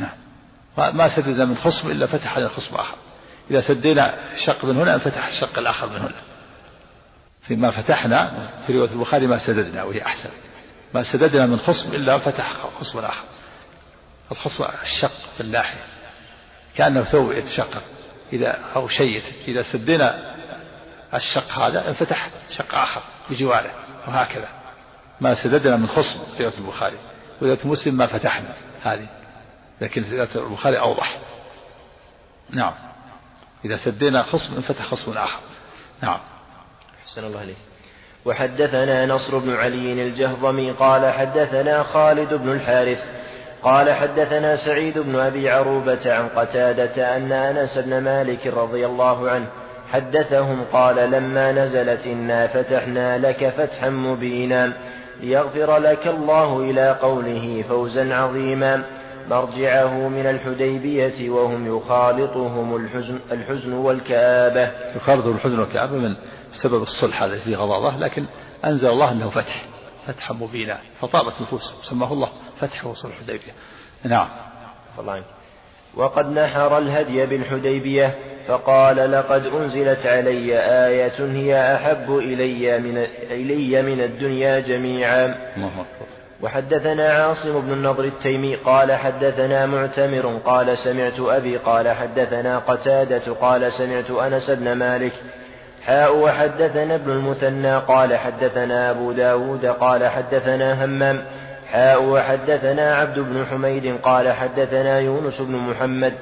ما 0.78 1.16
سدد 1.16 1.42
من 1.42 1.58
خصم 1.58 1.92
إلا 1.92 2.08
فتح 2.08 2.36
على 2.36 2.50
خصم 2.50 2.76
آخر. 2.76 2.98
إذا 3.52 3.62
سدينا 3.62 4.16
شق 4.46 4.66
من 4.66 4.78
هنا 4.78 4.94
انفتح 4.94 5.28
الشق 5.28 5.60
الآخر 5.60 5.90
من 5.90 5.98
هنا. 5.98 6.22
فيما 7.42 7.72
فتحنا 7.72 8.50
في 8.68 8.74
رواية 8.74 8.92
البخاري 8.92 9.28
ما 9.28 9.40
سددنا 9.48 9.84
وهي 9.84 10.02
أحسن. 10.02 10.30
ما 10.94 11.04
سددنا 11.04 11.46
من 11.46 11.60
خصم 11.60 11.94
إلا 11.94 12.18
فتح 12.18 12.54
خصم 12.80 13.00
آخر. 13.00 13.24
الخصم 14.32 14.66
الشق 14.84 15.12
في 15.38 15.42
الناحية. 15.42 15.95
كأنه 16.78 17.04
ثوب 17.04 17.32
يتشقق 17.32 17.84
إذا 18.34 18.60
أو 18.76 18.88
شيء 18.88 19.22
إذا 19.48 19.64
سدينا 19.74 20.36
الشق 21.14 21.52
هذا 21.52 21.90
انفتح 21.90 22.30
شق 22.58 22.76
آخر 22.76 23.02
بجواره 23.30 23.72
وهكذا. 24.08 24.48
ما 25.22 25.44
سددنا 25.44 25.78
من 25.78 25.88
خصم 25.88 26.20
في 26.38 26.58
البخاري. 26.60 26.98
ورواية 27.42 27.60
مسلم 27.68 27.98
ما 27.98 28.06
فتحنا 28.06 28.54
هذه. 28.84 29.08
لكن 29.82 30.04
رواية 30.12 30.30
البخاري 30.36 30.80
أوضح. 30.80 31.18
نعم. 32.50 32.74
إذا 33.66 33.78
سدينا 33.78 34.24
خصم 34.24 34.56
انفتح 34.56 34.86
خصم 34.86 35.18
آخر. 35.18 35.40
نعم. 36.02 36.20
أحسن 37.08 37.24
الله 37.24 37.40
عليك 37.40 37.58
وحدثنا 38.26 39.06
نصر 39.06 39.38
بن 39.38 39.56
علي 39.56 40.08
الجهضمي 40.08 40.72
قال 40.72 41.14
حدثنا 41.14 41.84
خالد 41.84 42.34
بن 42.34 42.52
الحارث 42.52 43.04
قال 43.66 43.94
حدثنا 43.94 44.56
سعيد 44.56 45.00
بن 45.00 45.16
أبي 45.16 45.50
عروبة 45.50 46.14
عن 46.14 46.28
قتادة 46.28 47.18
أن 47.18 47.32
أنس 47.32 47.78
بن 47.78 47.98
مالك 47.98 48.48
رضي 48.48 48.86
الله 48.86 49.30
عنه 49.30 49.48
حدثهم 49.92 50.64
قال 50.74 51.12
لما 51.12 51.52
نزلت 51.52 52.06
إنا 52.06 52.48
فتحنا 52.48 53.18
لك 53.18 53.54
فتحا 53.58 53.90
مبينا 53.90 54.74
ليغفر 55.22 55.78
لك 55.78 56.08
الله 56.08 56.60
إلى 56.60 56.98
قوله 57.02 57.64
فوزا 57.70 58.16
عظيما. 58.16 58.84
مرجعه 59.30 60.08
من 60.08 60.26
الحديبية 60.26 61.30
وهم 61.30 61.78
يخالطهم 61.78 62.76
الحزن, 62.76 63.20
الحزن 63.32 63.74
والكآبة. 63.74 64.72
يخالطهم 64.96 65.36
الحزن 65.36 65.60
والكآبة 65.60 65.98
من 65.98 66.16
سبب 66.64 66.84
الصلح 66.84 67.24
الذي 67.24 67.56
غضاضه 67.56 67.98
لكن 67.98 68.26
أنزل 68.66 68.90
الله 68.90 69.12
أنه 69.12 69.30
فتح. 69.30 69.66
فتحا 70.08 70.34
مبينا. 70.34 70.78
فطابت 71.02 71.34
نفوس 71.42 71.74
سماه 71.84 72.14
الله. 72.14 72.30
فتح 72.62 72.86
وصلح 72.86 73.14
الحديبية. 73.18 73.52
نعم. 74.04 74.28
الله 75.00 75.22
وقد 75.96 76.30
نحر 76.30 76.78
الهدي 76.78 77.26
بالحديبية 77.26 78.16
فقال 78.48 79.12
لقد 79.12 79.46
أنزلت 79.46 80.06
علي 80.06 80.60
آية 80.60 81.20
هي 81.20 81.76
أحب 81.76 82.18
إلي 82.18 82.80
من, 82.80 82.98
إلي 83.32 83.82
من 83.82 84.02
الدنيا 84.02 84.60
جميعا. 84.60 85.36
وحدثنا 86.42 87.12
عاصم 87.12 87.62
بن 87.62 87.74
النضر 87.74 88.04
التيمي 88.04 88.56
قال 88.56 88.92
حدثنا 88.92 89.66
معتمر 89.66 90.40
قال 90.46 90.78
سمعت 90.78 91.20
أبي 91.20 91.58
قال 91.58 91.90
حدثنا 91.90 92.60
قتادة 92.60 93.34
قال 93.34 93.74
سمعت 93.74 94.12
أنس 94.12 94.50
بن 94.50 94.74
مالك. 94.74 95.14
حاء 95.86 96.18
وحدثنا 96.18 96.96
ابن 96.96 97.12
المثنى 97.12 97.78
قال 97.78 98.18
حدثنا 98.18 98.92
أبو 98.92 99.12
داود 99.12 99.66
قال 99.66 100.08
حدثنا 100.08 100.86
همام. 100.86 101.26
حاء 101.72 102.04
وحدثنا 102.04 102.96
عبد 102.96 103.20
بن 103.20 103.46
حميد 103.52 103.98
قال 104.04 104.32
حدثنا 104.32 105.00
يونس 105.00 105.42
بن 105.42 105.56
محمد 105.56 106.14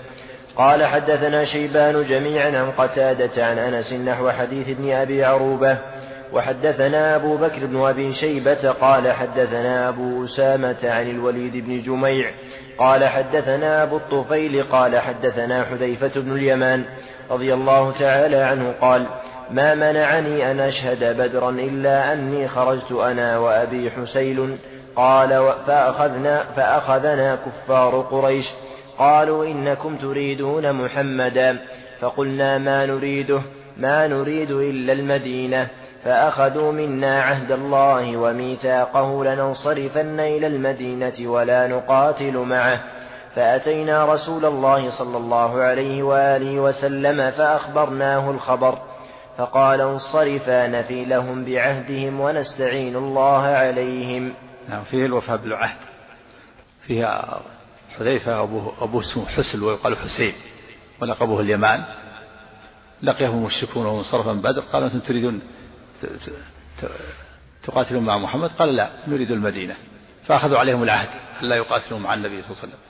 قال 0.56 0.86
حدثنا 0.86 1.46
شيبان 1.46 2.04
جميعا 2.04 2.48
عن 2.48 2.72
قتادة 2.78 3.46
عن 3.46 3.58
أنس 3.58 3.94
نحو 3.94 4.30
حديث 4.30 4.70
ابن 4.70 4.92
أبي 4.92 5.24
عروبة 5.24 5.78
وحدثنا 6.34 7.16
أبو 7.16 7.38
بكر 7.38 7.66
بن 7.66 7.82
أبي 7.86 8.14
شيبة 8.14 8.72
قال 8.72 9.12
حدثنا 9.12 9.90
أبو 9.90 10.26
أسامة 10.26 10.76
عن 10.84 11.10
الوليد 11.10 11.58
بن 11.68 11.82
جميع 11.82 12.32
قال 12.78 13.06
حدثنا 13.06 13.84
أبو 13.84 13.98
الطفيل 13.98 14.64
قال 14.64 15.00
حدثنا 15.00 15.64
حذيفة 15.64 16.22
بن 16.22 16.32
اليمان 16.32 16.84
رضي 17.32 17.54
الله 17.54 17.92
تعالى 18.00 18.38
عنه 18.38 18.74
قال 18.82 19.06
ما 19.52 19.76
منعني 19.76 20.52
أن 20.52 20.60
أشهد 20.60 21.18
بدرا 21.18 21.50
إلا 21.50 22.14
أني 22.14 22.48
خرجت 22.48 22.92
أنا 22.92 23.38
وأبي 23.38 23.92
حسيل 23.92 24.58
قال 24.96 25.54
فأخذنا, 25.68 26.44
فأخذنا 26.56 27.36
كفار 27.36 28.02
قريش. 28.02 28.46
قالوا 29.00 29.46
إنكم 29.46 29.98
تريدون 29.98 30.74
محمدا. 30.74 31.58
فقلنا 32.00 32.58
ما 32.58 32.86
نريده؟ 32.86 33.42
ما 33.78 34.08
نريد 34.08 34.52
إلا 34.52 34.94
المدينة. 34.94 35.68
فأخذوا 36.04 36.72
منا 36.72 37.24
عهد 37.24 37.52
الله 37.52 38.18
وميثاقه 38.18 39.24
لننصرفن 39.24 40.20
إلى 40.20 40.48
المدينة 40.48 41.32
ولا 41.32 41.68
نقاتل 41.68 42.38
معه. 42.38 42.80
فأتينا 43.36 44.14
رسول 44.14 44.46
الله 44.46 44.90
صلى 44.90 45.18
الله 45.18 45.62
عليه 45.62 46.04
وآله 46.04 46.60
وسلم 46.60 47.32
فأخبرناه 47.32 48.32
الخبر. 48.32 48.78
فقال 49.38 49.82
انصرفا 49.82 50.68
نفي 50.68 51.06
لهم 51.06 51.46
بعهدهم 51.46 52.20
ونستعين 52.20 52.96
الله 52.96 53.42
عليهم. 53.42 54.34
نعم 54.70 54.84
فيه 54.84 55.06
الوفاء 55.06 55.38
بالعهد 55.38 55.78
فيها 56.88 57.42
حذيفة 57.98 58.44
أبوه, 58.44 58.74
أبوه 58.82 59.02
اسمه 59.02 59.26
حسل 59.26 59.64
ويقال 59.64 59.98
حسين 59.98 60.34
ولقبه 61.02 61.40
اليمان. 61.40 61.86
لقيهم 63.04 63.38
المشركون 63.38 63.86
وهم 63.86 64.04
صرفا 64.04 64.34
بدر. 64.34 64.62
قالوا 64.62 64.88
أنتم 64.88 65.00
تريدون 65.00 65.42
تقاتلون 67.64 68.04
مع 68.04 68.18
محمد؟ 68.18 68.50
قال 68.50 68.76
لا 68.76 68.90
نريد 69.08 69.32
المدينة. 69.32 69.76
فأخذوا 70.28 70.58
عليهم 70.60 70.84
العهد 70.84 71.10
ألا 71.42 71.56
يقاتلوا 71.56 72.00
مع 72.00 72.14
النبي 72.14 72.42
صلى 72.42 72.52
الله 72.52 72.60
عليه 72.60 72.68
وسلم. 72.68 72.84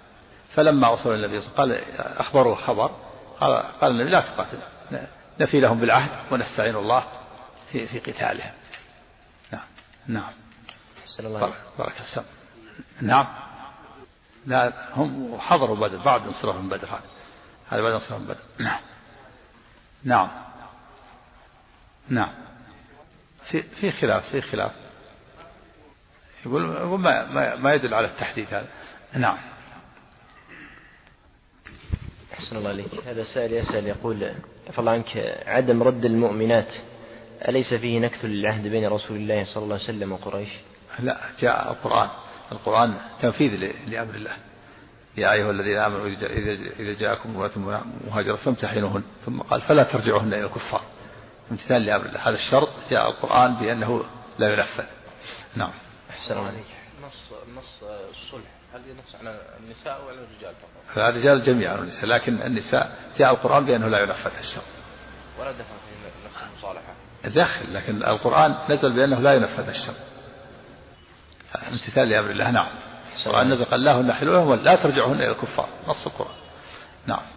فلما 0.55 0.89
وصل 0.89 1.13
النبي 1.13 1.41
صلى 1.41 1.49
الله 1.49 1.59
عليه 1.61 1.83
وسلم 1.83 1.95
قال 1.97 2.17
أخبروه 2.17 2.55
خبر 2.55 2.91
قال, 3.39 3.63
قال 3.81 3.91
النبي 3.91 4.09
لا 4.09 4.19
تقاتل 4.19 4.57
نفي 5.39 5.59
لهم 5.59 5.79
بالعهد 5.79 6.09
ونستعين 6.31 6.75
الله 6.75 7.03
في 7.71 7.87
في 7.87 7.99
قتالهم. 7.99 8.51
نعم. 9.51 9.61
نعم. 10.07 10.31
الله 11.19 11.53
بارك 11.79 12.01
السلام. 12.01 12.25
نعم. 13.01 13.27
لا 14.45 14.73
هم 14.95 15.37
حضروا 15.39 15.75
بدر. 15.75 15.97
بعد 15.97 16.21
انصرافهم 16.27 16.69
بدر 16.69 16.87
هذا. 16.87 17.01
هذا 17.69 17.81
بعد 17.81 17.93
انصرافهم 17.93 18.23
بدر. 18.23 18.41
نعم. 18.59 18.79
نعم. 20.03 20.29
نعم. 22.09 22.33
في 23.51 23.61
في 23.61 23.91
خلاف 23.91 24.29
في 24.29 24.41
خلاف. 24.41 24.71
يقول 26.45 26.61
ما 26.99 27.25
ما, 27.25 27.55
ما 27.55 27.73
يدل 27.73 27.93
على 27.93 28.07
التحديد 28.07 28.47
هذا. 28.53 28.67
نعم. 29.13 29.37
أحسن 32.33 32.57
الله 32.57 32.69
عليك 32.69 32.95
هذا 33.05 33.23
سائل 33.23 33.53
يسأل 33.53 33.87
يقول 33.87 34.31
عفى 34.67 34.89
عنك 34.89 35.17
عدم 35.45 35.83
رد 35.83 36.05
المؤمنات 36.05 36.73
أليس 37.47 37.73
فيه 37.73 37.99
نكث 37.99 38.25
للعهد 38.25 38.67
بين 38.67 38.87
رسول 38.87 39.17
الله 39.17 39.45
صلى 39.45 39.63
الله 39.63 39.75
عليه 39.75 39.83
وسلم 39.83 40.11
وقريش؟ 40.11 40.49
لا 40.99 41.17
جاء 41.39 41.71
القرآن. 41.71 42.09
القرآن 42.51 42.97
تنفيذ 43.21 43.71
لأمر 43.87 44.15
الله. 44.15 44.31
يا 45.17 45.31
أيها 45.31 45.51
الذين 45.51 45.77
آمنوا 45.77 46.07
إذا 46.79 46.93
جاءكم 46.93 47.29
امرأة 47.29 47.83
مهاجرة 48.07 48.35
فامتحنوهن. 48.35 49.03
ثم 49.25 49.39
قال 49.39 49.61
فلا 49.61 49.83
ترجعوهن 49.83 50.33
إلى 50.33 50.45
الكفار. 50.45 50.81
امتثال 51.51 51.81
لأمر 51.81 52.05
الله. 52.05 52.29
هذا 52.29 52.35
الشرط. 52.35 52.69
جاء 52.89 53.09
القرآن 53.09 53.55
بأنه 53.55 54.03
لا 54.39 54.53
ينفذ. 54.53 54.85
نعم. 55.55 55.71
أحسن 56.09 56.37
عليك 56.37 56.65
نص 57.05 57.31
نص 57.57 57.83
الصلح. 58.09 58.49
هل 58.73 58.81
ينص 58.89 59.15
على 59.15 59.41
النساء 59.59 60.01
أو 60.01 60.09
على 60.09 60.17
الرجال 60.17 60.53
فقط؟ 60.61 60.97
الرجال 60.97 61.43
جميعا 61.43 61.75
النساء 61.75 62.05
لكن 62.05 62.41
النساء 62.41 62.97
جاء 63.17 63.31
القرآن 63.31 63.65
بأنه 63.65 63.87
لا 63.87 63.99
ينفذ 63.99 64.31
الشرط. 64.39 64.63
ولا 65.39 65.51
دخل 65.51 65.63
في 65.63 66.25
نفس 66.27 66.43
المصالحة. 66.51 66.93
دخل 67.25 67.73
لكن 67.73 68.03
القرآن 68.03 68.55
نزل 68.69 68.93
بأنه 68.93 69.19
لا 69.19 69.33
ينفذ 69.33 69.69
الشرط. 69.69 70.12
امتثال 71.71 72.09
لأمر 72.09 72.31
الله. 72.31 72.51
نعم. 72.51 72.67
القرآن 73.25 73.49
نزل 73.49 73.65
قال 73.65 73.83
لا 73.83 74.01
هن 74.01 74.13
حلوة 74.13 74.55
لا 74.55 74.75
ترجعهن 74.75 75.15
إلى 75.15 75.31
الكفار. 75.31 75.67
نص 75.87 76.07
القرآن. 76.07 76.35
نعم. 77.07 77.32